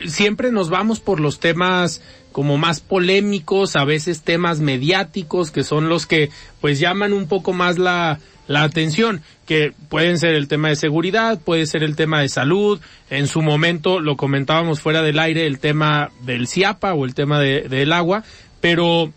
[0.08, 2.02] siempre nos vamos por los temas
[2.32, 6.30] como más polémicos, a veces temas mediáticos, que son los que
[6.62, 11.40] pues llaman un poco más la, la atención, que pueden ser el tema de seguridad,
[11.40, 15.60] puede ser el tema de salud, en su momento lo comentábamos fuera del aire, el
[15.60, 18.24] tema del CIAPA o el tema de- del agua,
[18.60, 19.12] pero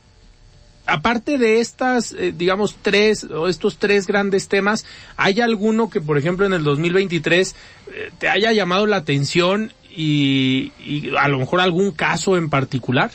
[0.87, 4.85] aparte de estas, eh, digamos, tres, o estos tres grandes temas,
[5.17, 7.55] ¿hay alguno que, por ejemplo, en el 2023
[7.93, 13.11] eh, te haya llamado la atención y, y a lo mejor algún caso en particular?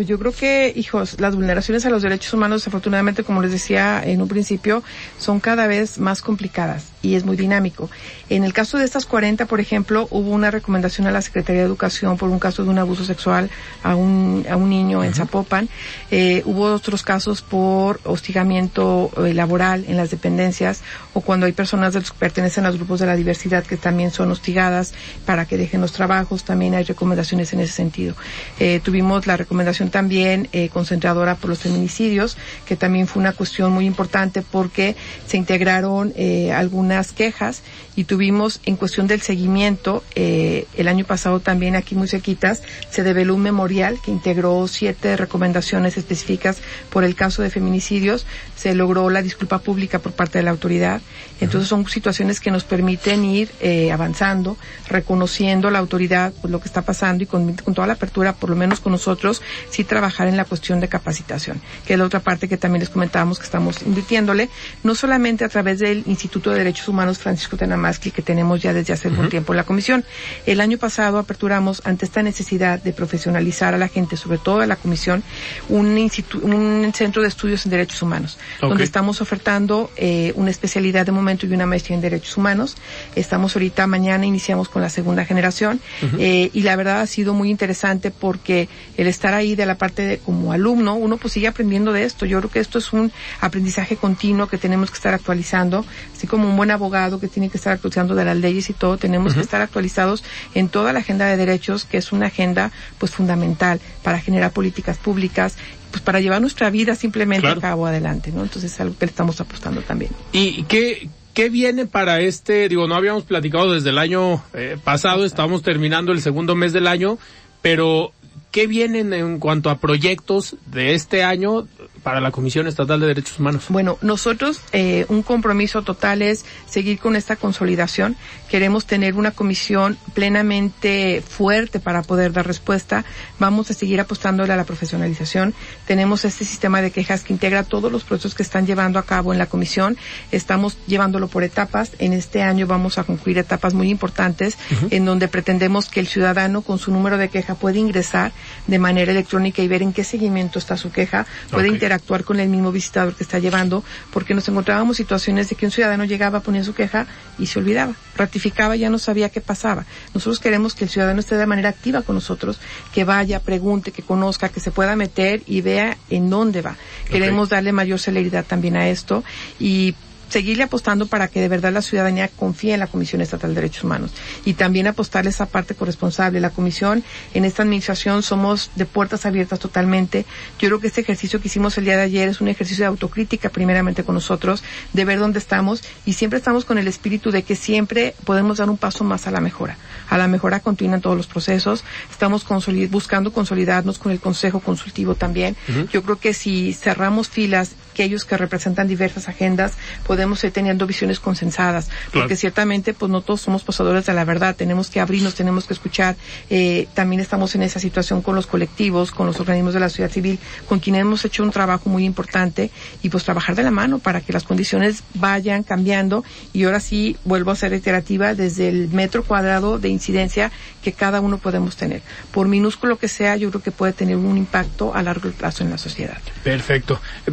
[0.00, 4.02] Pues yo creo que, hijos, las vulneraciones a los derechos humanos, desafortunadamente, como les decía
[4.02, 4.82] en un principio,
[5.18, 7.90] son cada vez más complicadas y es muy dinámico.
[8.28, 11.66] En el caso de estas 40, por ejemplo, hubo una recomendación a la Secretaría de
[11.66, 13.50] Educación por un caso de un abuso sexual
[13.82, 15.68] a un, a un niño en Zapopan.
[16.10, 20.82] Eh, hubo otros casos por hostigamiento eh, laboral en las dependencias
[21.14, 24.30] o cuando hay personas que pertenecen a los grupos de la diversidad que también son
[24.30, 24.92] hostigadas
[25.24, 26.44] para que dejen los trabajos.
[26.44, 28.14] También hay recomendaciones en ese sentido.
[28.58, 33.72] Eh, tuvimos la recomendación también eh, concentradora por los feminicidios, que también fue una cuestión
[33.72, 37.62] muy importante porque se integraron eh, algunas quejas
[37.96, 43.02] y tuvimos en cuestión del seguimiento, eh, el año pasado también aquí muy cerquitas, se
[43.02, 48.26] develó un memorial que integró siete recomendaciones específicas por el caso de feminicidios,
[48.56, 51.02] se logró la disculpa pública por parte de la autoridad,
[51.40, 54.56] entonces son situaciones que nos permiten ir eh, avanzando,
[54.88, 58.50] reconociendo la autoridad pues, lo que está pasando y con, con toda la apertura, por
[58.50, 59.42] lo menos con nosotros,
[59.80, 62.90] sí trabajar en la cuestión de capacitación, que es la otra parte que también les
[62.90, 64.48] comentábamos que estamos invirtiéndole,
[64.82, 68.92] no solamente a través del Instituto de Derechos Humanos Francisco Tenamazqui, que tenemos ya desde
[68.92, 70.04] hace algún tiempo en la comisión.
[70.46, 74.66] El año pasado aperturamos, ante esta necesidad de profesionalizar a la gente, sobre todo a
[74.66, 75.22] la comisión,
[75.68, 76.10] un,
[76.42, 81.46] un centro de estudios en derechos humanos, donde estamos ofertando eh, una especialidad de momento
[81.46, 82.76] y una maestría en derechos humanos.
[83.14, 85.80] Estamos ahorita, mañana iniciamos con la segunda generación,
[86.18, 90.02] eh, y la verdad ha sido muy interesante porque el estar ahí de la parte
[90.02, 92.26] de, como alumno, uno pues sigue aprendiendo de esto.
[92.26, 96.48] Yo creo que esto es un aprendizaje continuo que tenemos que estar actualizando, así como
[96.48, 99.40] un buen abogado que tiene que estar actualizando de las leyes y todo, tenemos que
[99.40, 104.20] estar actualizados en toda la agenda de derechos, que es una agenda pues fundamental para
[104.20, 105.56] generar políticas públicas
[105.90, 108.42] pues para llevar nuestra vida simplemente a cabo adelante, ¿no?
[108.42, 110.12] Entonces es algo que le estamos apostando también.
[110.32, 112.68] ¿Y qué, ¿Qué viene para este?
[112.68, 116.86] Digo, no habíamos platicado desde el año eh, pasado, estábamos terminando el segundo mes del
[116.86, 117.18] año,
[117.62, 118.12] pero
[118.50, 121.66] ¿qué vienen en cuanto a proyectos de este año
[122.02, 123.66] para la Comisión Estatal de Derechos Humanos?
[123.68, 128.16] Bueno, nosotros eh, un compromiso total es seguir con esta consolidación.
[128.48, 133.04] Queremos tener una comisión plenamente fuerte para poder dar respuesta.
[133.38, 135.54] Vamos a seguir apostándole a la profesionalización.
[135.86, 139.32] Tenemos este sistema de quejas que integra todos los procesos que están llevando a cabo
[139.32, 139.96] en la comisión.
[140.32, 141.92] Estamos llevándolo por etapas.
[141.98, 144.58] En este año vamos a concluir etapas muy importantes
[144.90, 148.32] en donde pretendemos que el ciudadano con su número de queja puede ingresar
[148.66, 151.26] de manera electrónica y ver en qué seguimiento está su queja.
[151.50, 155.66] Puede interactuar con el mismo visitador que está llevando, porque nos encontrábamos situaciones de que
[155.66, 157.06] un ciudadano llegaba, ponía su queja
[157.38, 159.84] y se olvidaba, ratificaba, ya no sabía qué pasaba.
[160.14, 162.58] Nosotros queremos que el ciudadano esté de manera activa con nosotros,
[162.92, 166.76] que vaya, pregunte, que conozca, que se pueda meter y vea en dónde va.
[167.10, 169.24] Queremos darle mayor celeridad también a esto
[169.58, 169.94] y
[170.30, 173.84] seguirle apostando para que de verdad la ciudadanía confíe en la Comisión Estatal de Derechos
[173.84, 174.12] Humanos
[174.44, 176.40] y también apostarle esa parte corresponsable.
[176.40, 180.24] La Comisión en esta administración somos de puertas abiertas totalmente.
[180.58, 182.88] Yo creo que este ejercicio que hicimos el día de ayer es un ejercicio de
[182.88, 184.62] autocrítica primeramente con nosotros,
[184.92, 188.70] de ver dónde estamos y siempre estamos con el espíritu de que siempre podemos dar
[188.70, 189.76] un paso más a la mejora.
[190.08, 191.84] A la mejora continua en todos los procesos.
[192.10, 192.46] Estamos
[192.90, 195.56] buscando consolidarnos con el Consejo Consultivo también.
[195.92, 199.72] Yo creo que si cerramos filas, aquellos que representan diversas agendas,
[200.06, 204.56] podemos ir teniendo visiones consensadas, porque ciertamente pues no todos somos posadores de la verdad,
[204.56, 206.16] tenemos que abrirnos, tenemos que escuchar,
[206.48, 210.10] eh, también estamos en esa situación con los colectivos, con los organismos de la sociedad
[210.10, 212.70] civil, con quienes hemos hecho un trabajo muy importante
[213.02, 217.16] y pues trabajar de la mano para que las condiciones vayan cambiando y ahora sí
[217.24, 220.50] vuelvo a ser reiterativa desde el metro cuadrado de incidencia
[220.82, 222.02] que cada uno podemos tener.
[222.32, 225.70] Por minúsculo que sea, yo creo que puede tener un impacto a largo plazo en
[225.70, 226.18] la sociedad.
[226.42, 227.00] Perfecto.
[227.26, 227.30] Eh,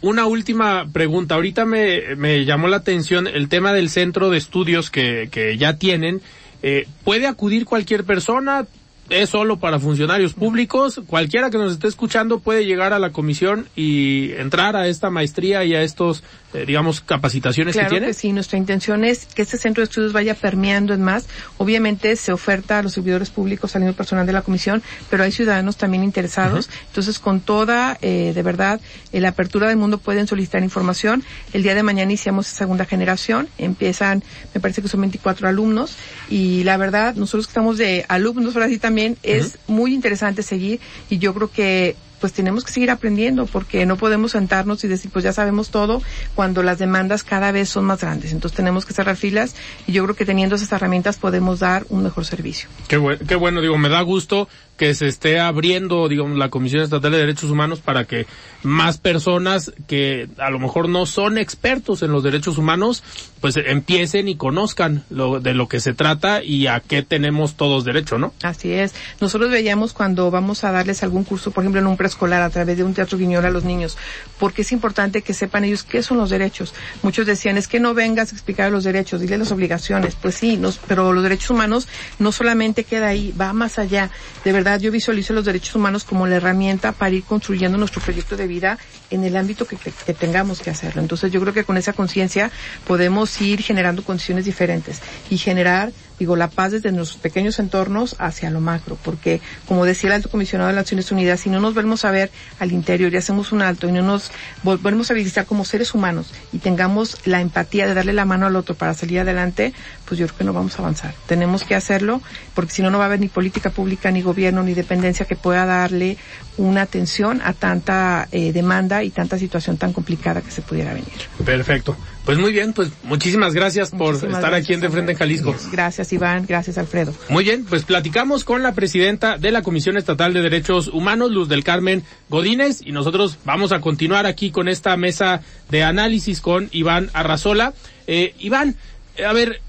[0.00, 1.34] Una última pregunta.
[1.34, 5.76] Ahorita me, me llamó la atención el tema del centro de estudios que, que ya
[5.76, 6.20] tienen.
[6.62, 8.66] Eh, ¿Puede acudir cualquier persona?
[9.12, 11.00] Es solo para funcionarios públicos.
[11.06, 15.64] Cualquiera que nos esté escuchando puede llegar a la comisión y entrar a esta maestría
[15.64, 16.22] y a estos,
[16.54, 18.06] eh, digamos, capacitaciones que tiene.
[18.06, 21.28] Que sí, nuestra intención es que este centro de estudios vaya permeando en más.
[21.58, 25.32] Obviamente se oferta a los servidores públicos, al nivel personal de la comisión, pero hay
[25.32, 26.70] ciudadanos también interesados.
[26.88, 28.80] Entonces, con toda, eh, de verdad,
[29.12, 31.22] eh, la apertura del mundo pueden solicitar información.
[31.52, 33.48] El día de mañana iniciamos segunda generación.
[33.58, 34.22] Empiezan,
[34.54, 35.96] me parece que son 24 alumnos
[36.30, 40.80] y la verdad, nosotros que estamos de alumnos, ahora sí también es muy interesante seguir
[41.10, 45.10] y yo creo que pues tenemos que seguir aprendiendo porque no podemos sentarnos y decir
[45.10, 46.00] pues ya sabemos todo
[46.36, 48.30] cuando las demandas cada vez son más grandes.
[48.32, 49.56] Entonces tenemos que cerrar filas
[49.88, 52.68] y yo creo que teniendo esas herramientas podemos dar un mejor servicio.
[52.86, 57.12] Qué, qué bueno, digo, me da gusto que se esté abriendo, digamos, la Comisión Estatal
[57.12, 58.26] de Derechos Humanos para que
[58.62, 63.02] más personas que a lo mejor no son expertos en los derechos humanos,
[63.40, 67.84] pues empiecen y conozcan lo, de lo que se trata y a qué tenemos todos
[67.84, 68.32] derecho, ¿no?
[68.42, 68.94] Así es.
[69.20, 72.76] Nosotros veíamos cuando vamos a darles algún curso, por ejemplo, en un preescolar a través
[72.76, 73.96] de un teatro guiñol a los niños,
[74.38, 76.72] porque es importante que sepan ellos qué son los derechos.
[77.02, 80.14] Muchos decían, es que no vengas a explicar los derechos, dile las obligaciones.
[80.14, 84.10] Pues sí, nos, pero los derechos humanos no solamente queda ahí, va más allá.
[84.44, 88.36] De verdad, yo visualizo los derechos humanos como la herramienta para ir construyendo nuestro proyecto
[88.36, 88.78] de vida
[89.10, 89.76] en el ámbito que,
[90.14, 91.02] tengamos que hacerlo.
[91.02, 92.50] Entonces yo creo que con esa conciencia
[92.86, 98.48] podemos ir generando condiciones diferentes y generar digo, la paz desde nuestros pequeños entornos hacia
[98.48, 101.74] lo macro, porque como decía el alto comisionado de las Naciones Unidas, si no nos
[101.74, 102.30] volvemos a ver
[102.60, 104.30] al interior y hacemos un alto y no nos
[104.62, 108.54] volvemos a visitar como seres humanos y tengamos la empatía de darle la mano al
[108.54, 111.12] otro para salir adelante, pues yo creo que no vamos a avanzar.
[111.26, 112.22] Tenemos que hacerlo,
[112.54, 115.34] porque si no, no va a haber ni política pública, ni gobierno, ni dependencia que
[115.34, 116.18] pueda darle
[116.56, 121.08] una atención a tanta eh, demanda y tanta situación tan complicada que se pudiera venir.
[121.44, 121.96] Perfecto.
[122.24, 125.56] Pues muy bien, pues muchísimas gracias por estar aquí en De Frente en Jalisco.
[125.72, 126.46] Gracias, Iván.
[126.46, 127.12] Gracias, Alfredo.
[127.28, 131.48] Muy bien, pues platicamos con la presidenta de la Comisión Estatal de Derechos Humanos, Luz
[131.48, 136.68] del Carmen Godínez, y nosotros vamos a continuar aquí con esta mesa de análisis con
[136.70, 137.74] Iván Arrazola.
[138.06, 138.76] Eh, Iván,
[139.16, 139.60] eh, a ver,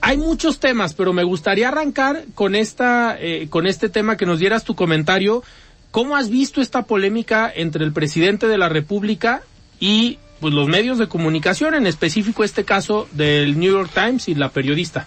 [0.00, 4.38] hay muchos temas, pero me gustaría arrancar con esta, eh, con este tema que nos
[4.38, 5.42] dieras tu comentario.
[5.90, 9.42] ¿Cómo has visto esta polémica entre el presidente de la República
[9.78, 14.34] y pues los medios de comunicación, en específico este caso del New York Times y
[14.34, 15.06] la periodista?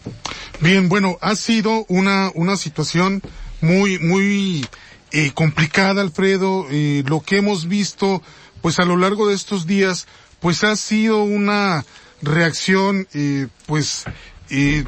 [0.59, 3.21] Bien, bueno, ha sido una, una situación
[3.61, 4.65] muy, muy
[5.11, 6.65] eh, complicada, Alfredo.
[6.69, 8.21] Eh, lo que hemos visto,
[8.61, 10.07] pues a lo largo de estos días,
[10.39, 11.85] pues ha sido una
[12.21, 14.05] reacción, eh, pues,
[14.49, 14.83] eh,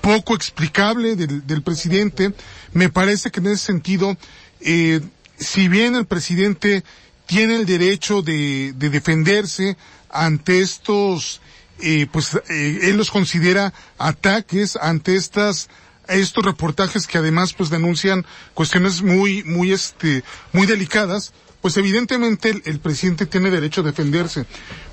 [0.00, 2.32] poco explicable del, del presidente.
[2.72, 4.16] Me parece que en ese sentido,
[4.60, 5.00] eh,
[5.38, 6.84] si bien el presidente
[7.30, 9.76] tiene el derecho de, de defenderse
[10.10, 11.40] ante estos,
[11.78, 15.68] eh, pues eh, él los considera ataques ante estas
[16.08, 22.62] estos reportajes que además pues denuncian cuestiones muy muy este muy delicadas pues evidentemente el,
[22.64, 24.44] el presidente tiene derecho a defenderse.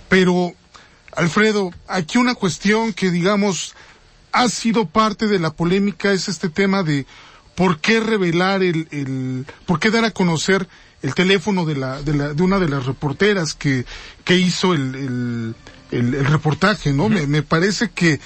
[0.07, 0.53] Pero
[1.13, 3.73] Alfredo aquí una cuestión que digamos
[4.31, 7.07] ha sido parte de la polémica es este tema de
[7.55, 10.69] por qué revelar el, el por qué dar a conocer
[11.01, 13.85] el teléfono de la, de la, de una de las reporteras que,
[14.23, 15.55] que hizo el, el,
[15.91, 17.09] el, el reportaje, ¿no?
[17.09, 18.19] me, me parece que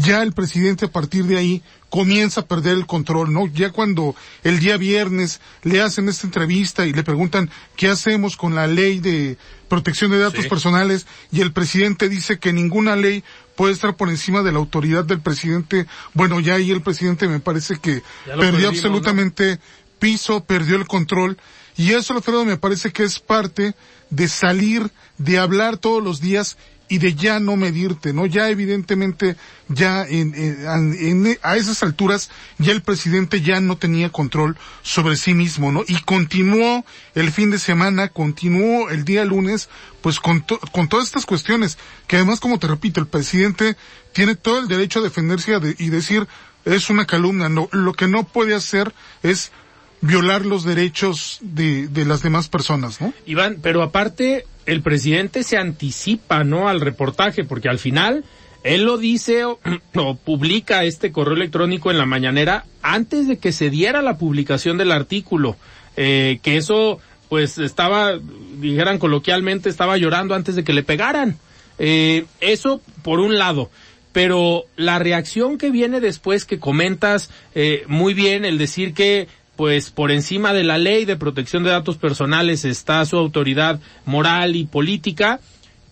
[0.00, 3.46] ya el presidente a partir de ahí comienza a perder el control, ¿no?
[3.46, 4.14] Ya cuando
[4.44, 8.98] el día viernes le hacen esta entrevista y le preguntan qué hacemos con la ley
[8.98, 9.38] de
[9.68, 10.48] protección de datos Sí.
[10.50, 13.24] personales y el presidente dice que ninguna ley
[13.56, 17.40] puede estar por encima de la autoridad del presidente, bueno, ya ahí el presidente me
[17.40, 18.02] parece que
[18.38, 19.58] perdió absolutamente
[19.98, 21.38] piso, perdió el control
[21.78, 23.74] y eso, Alfredo, me parece que es parte
[24.10, 26.58] de salir, de hablar todos los días
[26.90, 28.24] y de ya no medirte, ¿no?
[28.24, 29.36] Ya evidentemente,
[29.68, 30.94] ya en, en-
[31.26, 35.84] en- a esas alturas, ya el presidente ya no tenía control sobre sí mismo, ¿no?
[35.86, 39.68] Y continuó el fin de semana, continuó el día lunes,
[40.00, 41.76] pues con, to- con todas estas cuestiones,
[42.06, 43.76] que además, como te repito, el presidente
[44.12, 46.26] tiene todo el derecho a defenderse y a de- y decir,
[46.64, 49.52] es una calumnia, no, lo que no puede hacer es
[50.00, 53.12] violar los derechos de, de las demás personas, ¿no?
[53.26, 56.68] Iván, pero aparte, el presidente se anticipa, ¿no?
[56.68, 58.24] Al reportaje, porque al final,
[58.64, 59.44] él lo dice
[59.94, 64.78] o, publica este correo electrónico en la mañanera antes de que se diera la publicación
[64.78, 65.56] del artículo.
[65.96, 68.18] Eh, que eso, pues, estaba,
[68.60, 71.38] dijeran coloquialmente, estaba llorando antes de que le pegaran.
[71.78, 73.70] Eh, eso, por un lado.
[74.12, 79.28] Pero la reacción que viene después, que comentas eh, muy bien, el decir que
[79.58, 84.54] pues por encima de la ley de protección de datos personales está su autoridad moral
[84.54, 85.40] y política,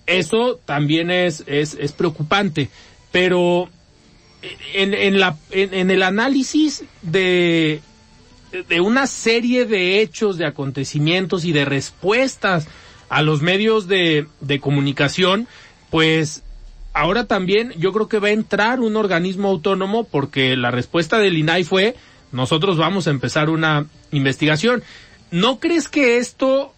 [0.07, 2.69] eso también es, es, es preocupante.
[3.11, 3.69] Pero
[4.73, 7.81] en, en, la, en, en el análisis de,
[8.69, 12.69] de una serie de hechos, de acontecimientos y de respuestas
[13.09, 15.49] a los medios de, de comunicación,
[15.91, 16.45] pues
[16.93, 21.37] ahora también yo creo que va a entrar un organismo autónomo porque la respuesta del
[21.37, 21.97] INAI fue
[22.33, 24.83] nosotros vamos a empezar una investigación.
[25.31, 26.72] ¿No crees que esto,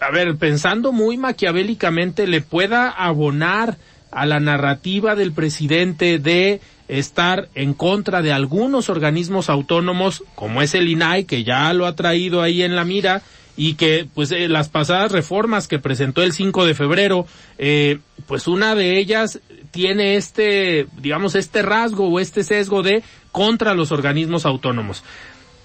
[0.00, 3.76] a ver, pensando muy maquiavélicamente, le pueda abonar
[4.10, 10.74] a la narrativa del presidente de estar en contra de algunos organismos autónomos, como es
[10.74, 13.22] el INAI, que ya lo ha traído ahí en la mira,
[13.56, 17.26] y que pues eh, las pasadas reformas que presentó el 5 de febrero,
[17.58, 19.40] eh, pues una de ellas
[19.70, 23.02] tiene este, digamos, este rasgo o este sesgo de
[23.32, 25.04] contra los organismos autónomos.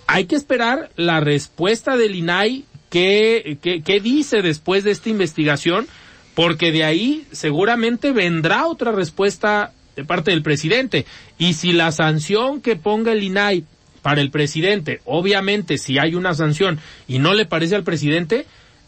[0.08, 5.88] Hay que esperar la respuesta del INAI que, que, que dice después de esta investigación,
[6.36, 11.06] porque de ahí seguramente vendrá otra respuesta de parte del presidente.
[11.38, 13.66] Y si la sanción que ponga el INAI
[14.02, 18.46] para el presidente, obviamente si hay una sanción y no le parece al presidente,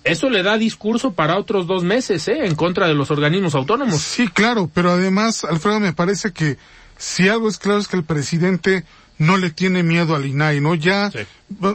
[0.09, 2.45] eso le da discurso para otros dos meses, ¿eh?
[2.45, 4.01] En contra de los organismos autónomos.
[4.01, 6.57] Sí, claro, pero además, Alfredo, me parece que
[6.97, 8.83] si algo es claro es que el presidente
[9.19, 10.75] no le tiene miedo al INAI, ¿no?
[10.75, 11.19] Ya Sí.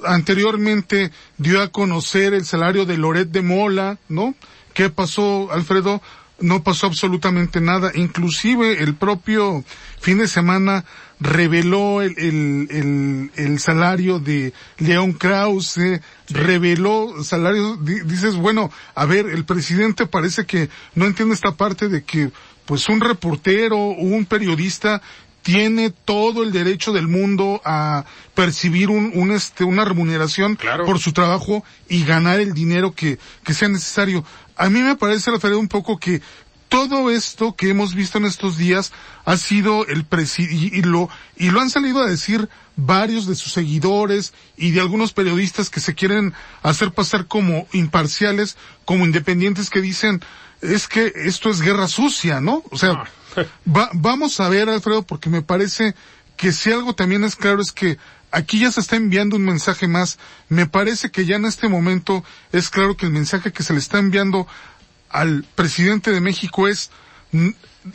[0.07, 4.35] anteriormente dio a conocer el salario de Loret de Mola, ¿no?
[4.75, 6.01] ¿Qué pasó, Alfredo?
[6.41, 7.93] No pasó absolutamente nada.
[7.95, 9.65] Inclusive el propio
[10.01, 10.85] fin de semana
[11.23, 19.07] reveló el, el, el, el salario de León Krause, reveló salarios, di- dices, bueno, a
[19.07, 22.31] ver, el presidente parece que no entiende esta parte de que
[22.67, 25.01] pues un reportero o un periodista
[25.43, 28.05] tiene todo el derecho del mundo a
[28.35, 30.85] percibir un, un este, una remuneración Claro.
[30.85, 34.25] por su trabajo y ganar el dinero que, que sea necesario.
[34.57, 36.23] A mí me parece, Alfredo, un poco que
[36.73, 38.93] todo esto que hemos visto en estos días
[39.27, 43.53] ha sido el presidente, y lo, y lo han salido a decir varios de sus
[43.53, 48.57] seguidores y de algunos periodistas que se quieren hacer pasar como imparciales,
[48.87, 50.23] como independientes que dicen,
[50.63, 52.65] es que esto es guerra sucia, ¿no?
[52.71, 53.05] O sea,
[53.69, 55.95] va, vamos a ver, Alfredo, porque me parece
[56.39, 57.99] que si algo también es claro es que
[58.31, 60.19] aquí ya se está enviando un mensaje más.
[60.49, 63.79] Me parece que ya en este momento es claro que el mensaje que se le
[63.79, 64.49] está enviando
[65.13, 66.91] al presidente de México es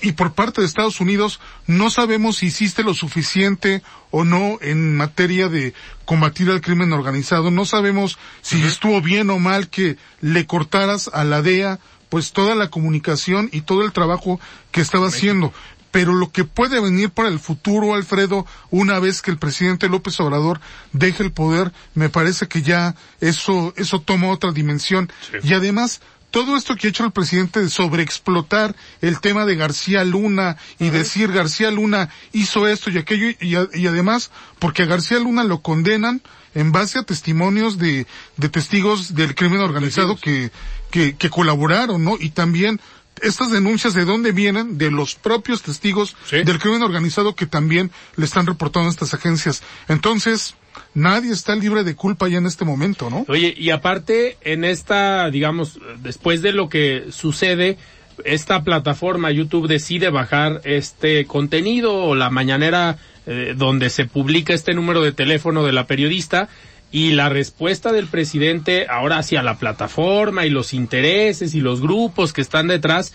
[0.02, 4.96] y por parte de Estados Unidos no sabemos si hiciste lo suficiente o no en
[4.98, 5.74] materia de
[6.06, 7.52] combatir al crimen organizado.
[7.52, 12.56] No sabemos si estuvo bien o mal que le cortaras a la DEA pues toda
[12.56, 14.40] la comunicación y todo el trabajo
[14.72, 15.54] que estaba haciendo.
[15.92, 20.20] Pero lo que puede venir para el futuro, Alfredo, una vez que el presidente López
[20.20, 20.60] Obrador
[20.92, 25.12] deje el poder, me parece que ya eso, eso toma otra dimensión.
[25.44, 26.02] Y además,
[26.32, 30.90] todo esto que ha hecho el presidente de sobreexplotar el tema de García Luna y
[30.90, 35.62] decir García Luna hizo esto y aquello y, y, además porque a García Luna lo
[35.62, 36.22] condenan
[36.54, 40.52] en base a testimonios de, de testigos del crimen organizado que,
[40.92, 42.18] que, que colaboraron, ¿no?
[42.20, 42.82] Y también
[43.22, 48.26] estas denuncias de dónde vienen, de los propios testigos del crimen organizado que también le
[48.26, 49.64] están reportando a estas agencias.
[49.88, 50.56] Entonces,
[50.94, 53.26] nadie está libre de culpa ya en este momento, ¿no?
[53.28, 57.78] Oye, y aparte, en esta, digamos, después de lo que sucede,
[58.26, 64.74] esta plataforma YouTube decide bajar este contenido o la mañanera eh, donde se publica este
[64.74, 66.50] número de teléfono de la periodista
[66.92, 72.34] y la respuesta del presidente ahora hacia la plataforma y los intereses y los grupos
[72.34, 73.14] que están detrás,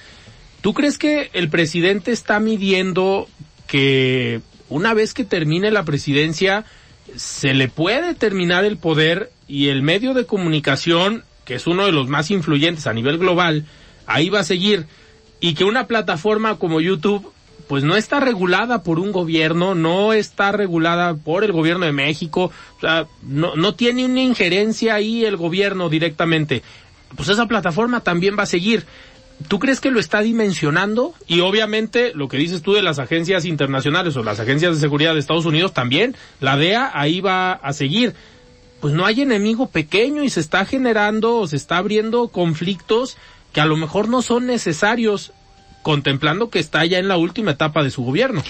[0.60, 3.28] ¿tú crees que el presidente está midiendo
[3.66, 6.64] que una vez que termine la presidencia
[7.16, 11.92] se le puede terminar el poder y el medio de comunicación, que es uno de
[11.92, 13.66] los más influyentes a nivel global,
[14.06, 14.86] ahí va a seguir
[15.40, 17.32] y que una plataforma como YouTube
[17.68, 22.52] pues no está regulada por un gobierno, no está regulada por el gobierno de México,
[22.76, 26.62] o sea, no, no tiene una injerencia ahí el gobierno directamente.
[27.16, 28.84] Pues esa plataforma también va a seguir.
[29.48, 31.14] ¿Tú crees que lo está dimensionando?
[31.26, 35.14] Y obviamente lo que dices tú de las agencias internacionales o las agencias de seguridad
[35.14, 38.14] de Estados Unidos también, la DEA ahí va a seguir.
[38.80, 43.16] Pues no hay enemigo pequeño y se está generando o se está abriendo conflictos
[43.52, 45.32] que a lo mejor no son necesarios
[45.82, 48.42] contemplando que está ya en la última etapa de su gobierno.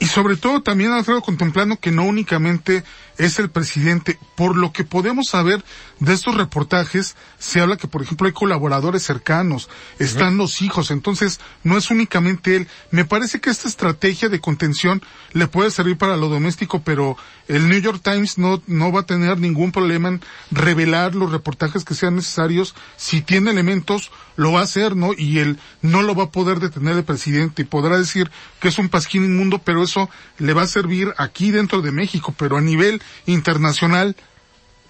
[0.00, 2.84] Y sobre todo también, Alfredo, contemplando que no únicamente
[3.18, 4.18] es el presidente.
[4.34, 5.62] Por lo que podemos saber
[5.98, 11.38] de estos reportajes, se habla que, por ejemplo, hay colaboradores cercanos, están los hijos, entonces
[11.64, 12.68] no es únicamente él.
[12.90, 15.02] Me parece que esta estrategia de contención
[15.34, 19.06] le puede servir para lo doméstico, pero el New York Times no, no va a
[19.06, 22.74] tener ningún problema en revelar los reportajes que sean necesarios.
[22.96, 25.10] Si tiene elementos, lo va a hacer, ¿no?
[25.14, 28.30] Y él no lo va a poder detener el presidente y podrá decir
[28.60, 32.32] que es un pasquín inmundo, pero eso le va a servir aquí dentro de México,
[32.36, 34.16] pero a nivel internacional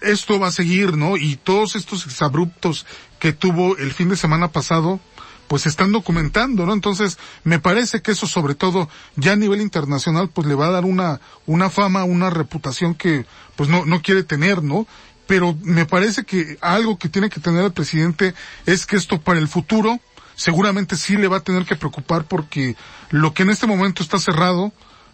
[0.01, 1.17] esto va a seguir, ¿no?
[1.17, 2.87] Y todos estos exabruptos
[3.19, 5.01] que tuvo el fin de semana pasado,
[5.49, 6.73] pues están documentando, ¿no?
[6.73, 10.71] Entonces, me parece que eso sobre todo ya a nivel internacional pues le va a
[10.71, 13.27] dar una una fama, una reputación que
[13.57, 14.87] pues no no quiere tener, ¿no?
[15.27, 18.35] Pero me parece que algo que tiene que tener el presidente
[18.67, 20.01] es que esto para el futuro
[20.41, 22.75] seguramente sí le va a tener que preocupar porque
[23.11, 24.73] lo que en este momento está cerrado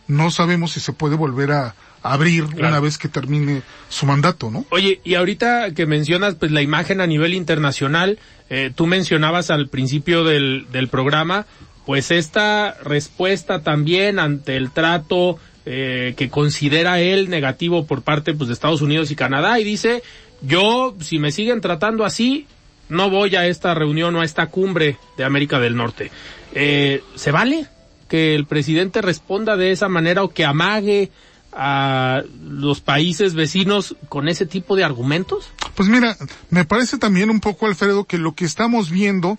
[0.09, 4.65] no sabemos si se puede volver a, abrir una vez que termine su mandato, ¿no?
[4.71, 9.69] Oye, y ahorita que mencionas pues la imagen a nivel internacional, eh, tú mencionabas al
[9.69, 11.47] principio del, del programa,
[11.85, 18.49] pues esta respuesta también ante el trato eh, que considera él negativo por parte pues
[18.49, 20.03] de Estados Unidos y Canadá y dice
[20.43, 22.47] yo si me siguen tratando así
[22.89, 26.13] no voy a esta reunión o a esta cumbre de América del Norte.
[26.55, 27.67] Eh, ¿Se vale
[28.09, 31.11] que el presidente responda de esa manera o que amague
[31.53, 35.51] a los países vecinos con ese tipo de argumentos?
[35.75, 36.17] Pues mira,
[36.51, 39.39] me parece también un poco, Alfredo, que lo que estamos viendo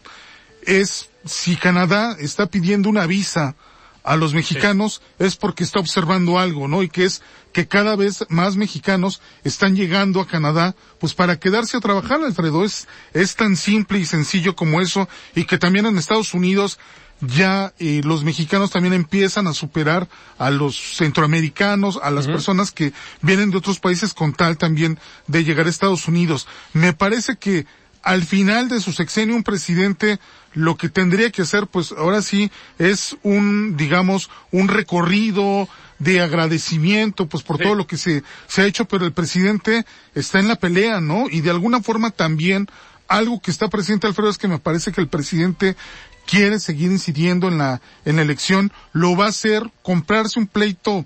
[0.63, 3.55] es si Canadá está pidiendo una visa
[4.07, 6.82] a los mexicanos es porque está observando algo, ¿no?
[6.82, 11.76] Y que es que cada vez más mexicanos están llegando a Canadá, pues para quedarse
[11.76, 12.63] a trabajar, Alfredo.
[12.63, 15.09] Es, es tan simple y sencillo como eso.
[15.36, 16.80] Y que también en Estados Unidos
[17.22, 20.07] ya eh, los mexicanos también empiezan a superar
[20.38, 25.43] a los centroamericanos, a las personas que vienen de otros países con tal también de
[25.43, 26.47] llegar a Estados Unidos.
[26.74, 27.65] Me parece que
[28.03, 30.20] al final de su sexenio un presidente
[30.53, 35.68] lo que tendría que hacer pues ahora sí es un digamos un recorrido
[35.99, 40.39] de agradecimiento pues por todo lo que se, se ha hecho pero el presidente está
[40.39, 42.68] en la pelea no y de alguna forma también
[43.09, 45.76] algo que está presente Alfredo es que me parece que el presidente
[46.28, 51.05] quiere seguir incidiendo en la, en la elección, lo va a hacer, comprarse un pleito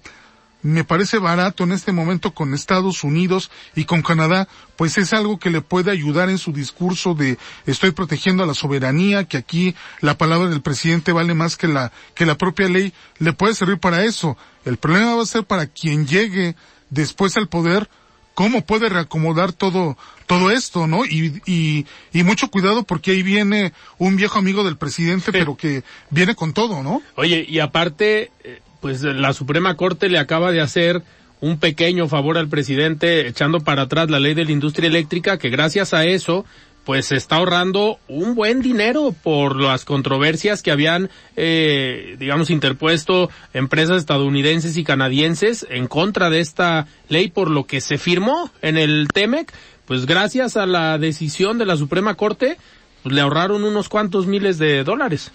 [0.64, 5.40] me parece barato en este momento con Estados Unidos y con Canadá, pues es algo
[5.40, 9.76] que le puede ayudar en su discurso de estoy protegiendo a la soberanía, que aquí
[10.02, 13.80] la palabra del presidente vale más que la, que la propia ley, le puede servir
[13.80, 14.38] para eso.
[14.66, 16.56] El problema va a ser para quien llegue
[16.90, 17.90] después al poder,
[18.36, 19.98] cómo puede reacomodar todo,
[20.32, 21.04] todo esto, ¿no?
[21.04, 25.84] Y, y, y mucho cuidado porque ahí viene un viejo amigo del presidente, pero que
[26.10, 27.02] viene con todo, ¿no?
[27.16, 31.04] Oye, y aparte, eh, pues la Suprema Corte le acaba de hacer
[31.42, 35.50] un pequeño favor al presidente echando para atrás la ley de la industria eléctrica que
[35.50, 36.46] gracias a eso
[36.86, 43.30] pues se está ahorrando un buen dinero por las controversias que habían, eh, digamos, interpuesto
[43.54, 48.78] empresas estadounidenses y canadienses en contra de esta ley por lo que se firmó en
[48.78, 49.54] el TEMEC,
[49.92, 52.58] pues gracias a la decisión de la Suprema Corte,
[53.04, 55.34] pues le ahorraron unos cuantos miles de dólares.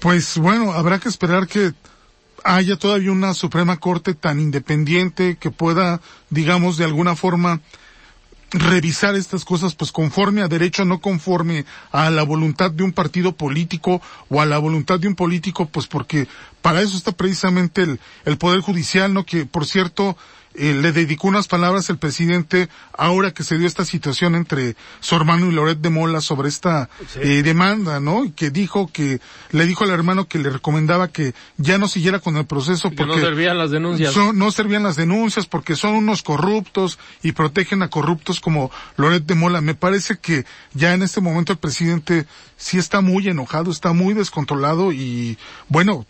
[0.00, 1.74] Pues bueno, habrá que esperar que
[2.42, 7.60] haya todavía una Suprema Corte tan independiente que pueda, digamos, de alguna forma
[8.50, 13.36] revisar estas cosas pues conforme a derecho, no conforme a la voluntad de un partido
[13.36, 16.26] político o a la voluntad de un político, pues porque
[16.62, 19.24] para eso está precisamente el, el Poder Judicial, ¿no?
[19.24, 20.16] Que por cierto,
[20.54, 25.16] eh, le dedicó unas palabras el presidente ahora que se dio esta situación entre su
[25.16, 28.24] hermano y Loret de Mola sobre esta eh, demanda, ¿no?
[28.24, 32.20] Y que dijo que, le dijo al hermano que le recomendaba que ya no siguiera
[32.20, 34.14] con el proceso porque no servían las denuncias.
[34.16, 39.34] no servían las denuncias porque son unos corruptos y protegen a corruptos como Loret de
[39.34, 39.60] Mola.
[39.60, 42.26] Me parece que ya en este momento el presidente
[42.56, 45.36] sí está muy enojado, está muy descontrolado y
[45.68, 46.06] bueno,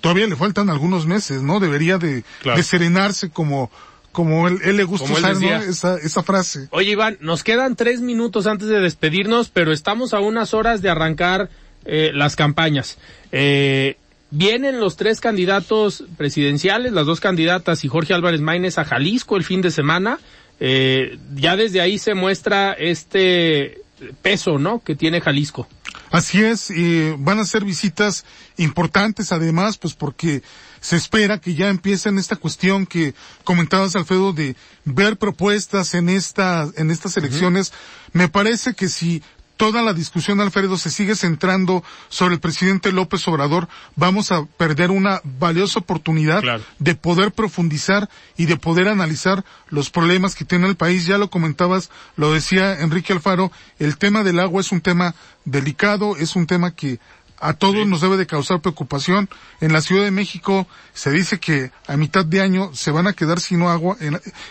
[0.00, 1.60] todavía le faltan algunos meses, ¿no?
[1.60, 3.70] Debería de, de serenarse como,
[4.12, 5.56] como él, él le gusta usar ¿no?
[5.56, 6.68] esa, esa frase.
[6.70, 10.90] Oye, Iván, nos quedan tres minutos antes de despedirnos, pero estamos a unas horas de
[10.90, 11.50] arrancar
[11.84, 12.98] eh, las campañas.
[13.30, 13.96] Eh,
[14.30, 19.44] vienen los tres candidatos presidenciales, las dos candidatas y Jorge Álvarez Maínez a Jalisco el
[19.44, 20.18] fin de semana.
[20.58, 23.82] Eh, ya desde ahí se muestra este
[24.22, 24.82] peso, ¿no?
[24.82, 25.68] Que tiene Jalisco.
[26.16, 28.24] Así es, y van a ser visitas
[28.56, 30.42] importantes además, pues porque
[30.80, 33.14] se espera que ya empiecen esta cuestión que
[33.44, 34.56] comentabas Alfredo de
[34.86, 37.74] ver propuestas en esta, en estas elecciones.
[38.14, 39.22] Me parece que si
[39.56, 44.90] toda la discusión, Alfredo, se sigue centrando sobre el presidente López Obrador, vamos a perder
[44.90, 46.42] una valiosa oportunidad
[46.78, 51.06] de poder profundizar y de poder analizar los problemas que tiene el país.
[51.06, 56.16] Ya lo comentabas, lo decía Enrique Alfaro, el tema del agua es un tema delicado,
[56.16, 56.98] es un tema que
[57.38, 59.28] a todos nos debe de causar preocupación.
[59.60, 63.12] En la Ciudad de México se dice que a mitad de año se van a
[63.12, 63.96] quedar sin agua.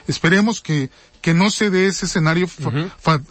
[0.08, 0.90] esperemos que,
[1.26, 2.48] que no se dé ese escenario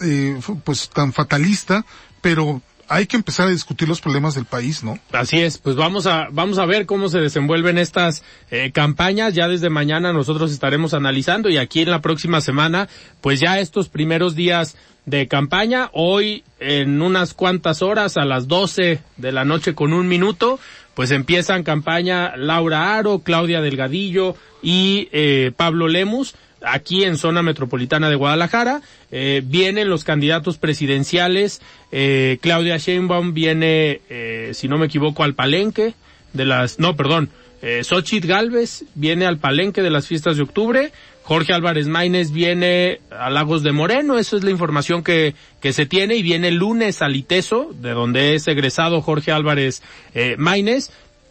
[0.03, 1.87] eh, pues tan fatalista,
[2.21, 4.99] pero hay que empezar a discutir los problemas del país, ¿no?
[5.13, 9.35] Así es, pues vamos a vamos a ver cómo se desenvuelven estas eh, campañas.
[9.35, 12.89] Ya desde mañana nosotros estaremos analizando y aquí en la próxima semana,
[13.21, 14.77] pues ya estos primeros días
[15.07, 15.91] de campaña.
[15.93, 20.59] Hoy, en unas cuantas horas, a las 12 de la noche con un minuto,
[20.95, 24.35] pues empiezan campaña Laura Aro, Claudia Delgadillo
[24.65, 26.35] y eh, Pablo Lemus
[26.67, 28.83] aquí en zona metropolitana de Guadalajara.
[29.11, 31.61] Eh, vienen los candidatos presidenciales.
[31.93, 35.95] Eh, Claudia Sheinbaum viene, eh, si no me equivoco, al palenque
[36.33, 37.31] de las, no, perdón,
[37.63, 40.93] eh, Xochitl Galvez viene al palenque de las fiestas de octubre.
[41.23, 45.87] Jorge Álvarez Maínez viene a Lagos de Moreno, eso es la información que, que se
[45.87, 49.83] tiene, y viene el lunes a Liteso, de donde es egresado Jorge Álvarez
[50.15, 50.37] eh,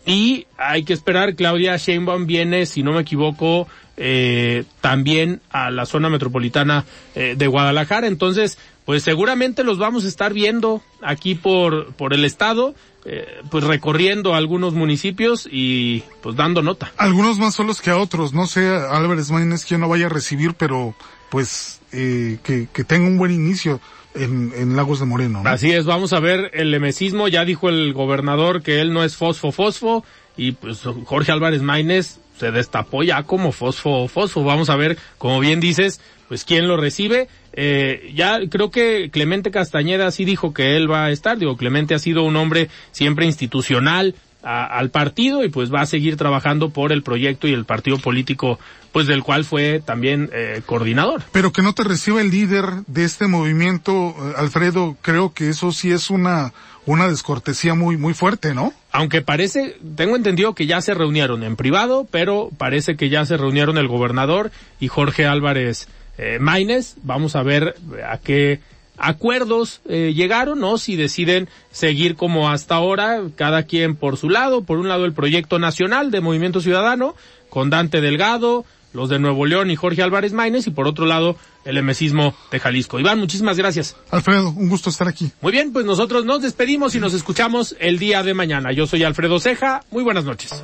[0.05, 5.85] y hay que esperar, Claudia Sheinbaum viene, si no me equivoco, eh, también a la
[5.85, 6.85] zona metropolitana
[7.15, 12.25] eh, de Guadalajara, entonces, pues seguramente los vamos a estar viendo aquí por, por el
[12.25, 12.75] estado,
[13.05, 16.91] eh, pues recorriendo algunos municipios y pues dando nota.
[16.97, 20.53] Algunos más solos que a otros, no sé Álvarez Maínez quién lo vaya a recibir,
[20.55, 20.95] pero
[21.33, 23.81] pues eh, que, que tenga un buen inicio.
[24.15, 25.41] En, en, Lagos de Moreno.
[25.43, 29.15] Así es, vamos a ver el lemesismo, ya dijo el gobernador que él no es
[29.15, 30.05] fosfo fosfo
[30.37, 34.43] y pues Jorge Álvarez Maínez se destapó ya como fosfo fosfo.
[34.43, 37.27] Vamos a ver, como bien dices, pues quién lo recibe.
[37.53, 41.39] Eh, ya creo que Clemente Castañeda sí dijo que él va a estar.
[41.39, 44.13] Digo, Clemente ha sido un hombre siempre institucional,
[44.43, 48.59] al partido y pues va a seguir trabajando por el proyecto y el partido político
[48.91, 51.23] pues del cual fue también eh, coordinador.
[51.31, 55.71] Pero que no te reciba el líder de este movimiento, eh, Alfredo, creo que eso
[55.71, 56.53] sí es una
[56.85, 58.73] una descortesía muy muy fuerte, ¿no?
[58.91, 63.37] Aunque parece, tengo entendido que ya se reunieron en privado, pero parece que ya se
[63.37, 65.87] reunieron el gobernador y Jorge Álvarez
[66.17, 66.95] eh, Maínez.
[67.01, 67.75] Vamos a ver
[68.07, 68.59] a qué
[68.97, 70.77] acuerdos eh, llegaron, ¿no?
[70.77, 75.13] Si deciden seguir como hasta ahora, cada quien por su lado, por un lado el
[75.13, 77.15] proyecto nacional de Movimiento Ciudadano,
[77.49, 81.35] con Dante Delgado, los de Nuevo León y Jorge Álvarez Maínez, y por otro lado
[81.65, 82.99] el emesismo de Jalisco.
[82.99, 83.95] Iván, muchísimas gracias.
[84.11, 85.31] Alfredo, un gusto estar aquí.
[85.41, 88.71] Muy bien, pues nosotros nos despedimos y nos escuchamos el día de mañana.
[88.71, 90.63] Yo soy Alfredo Ceja, muy buenas noches.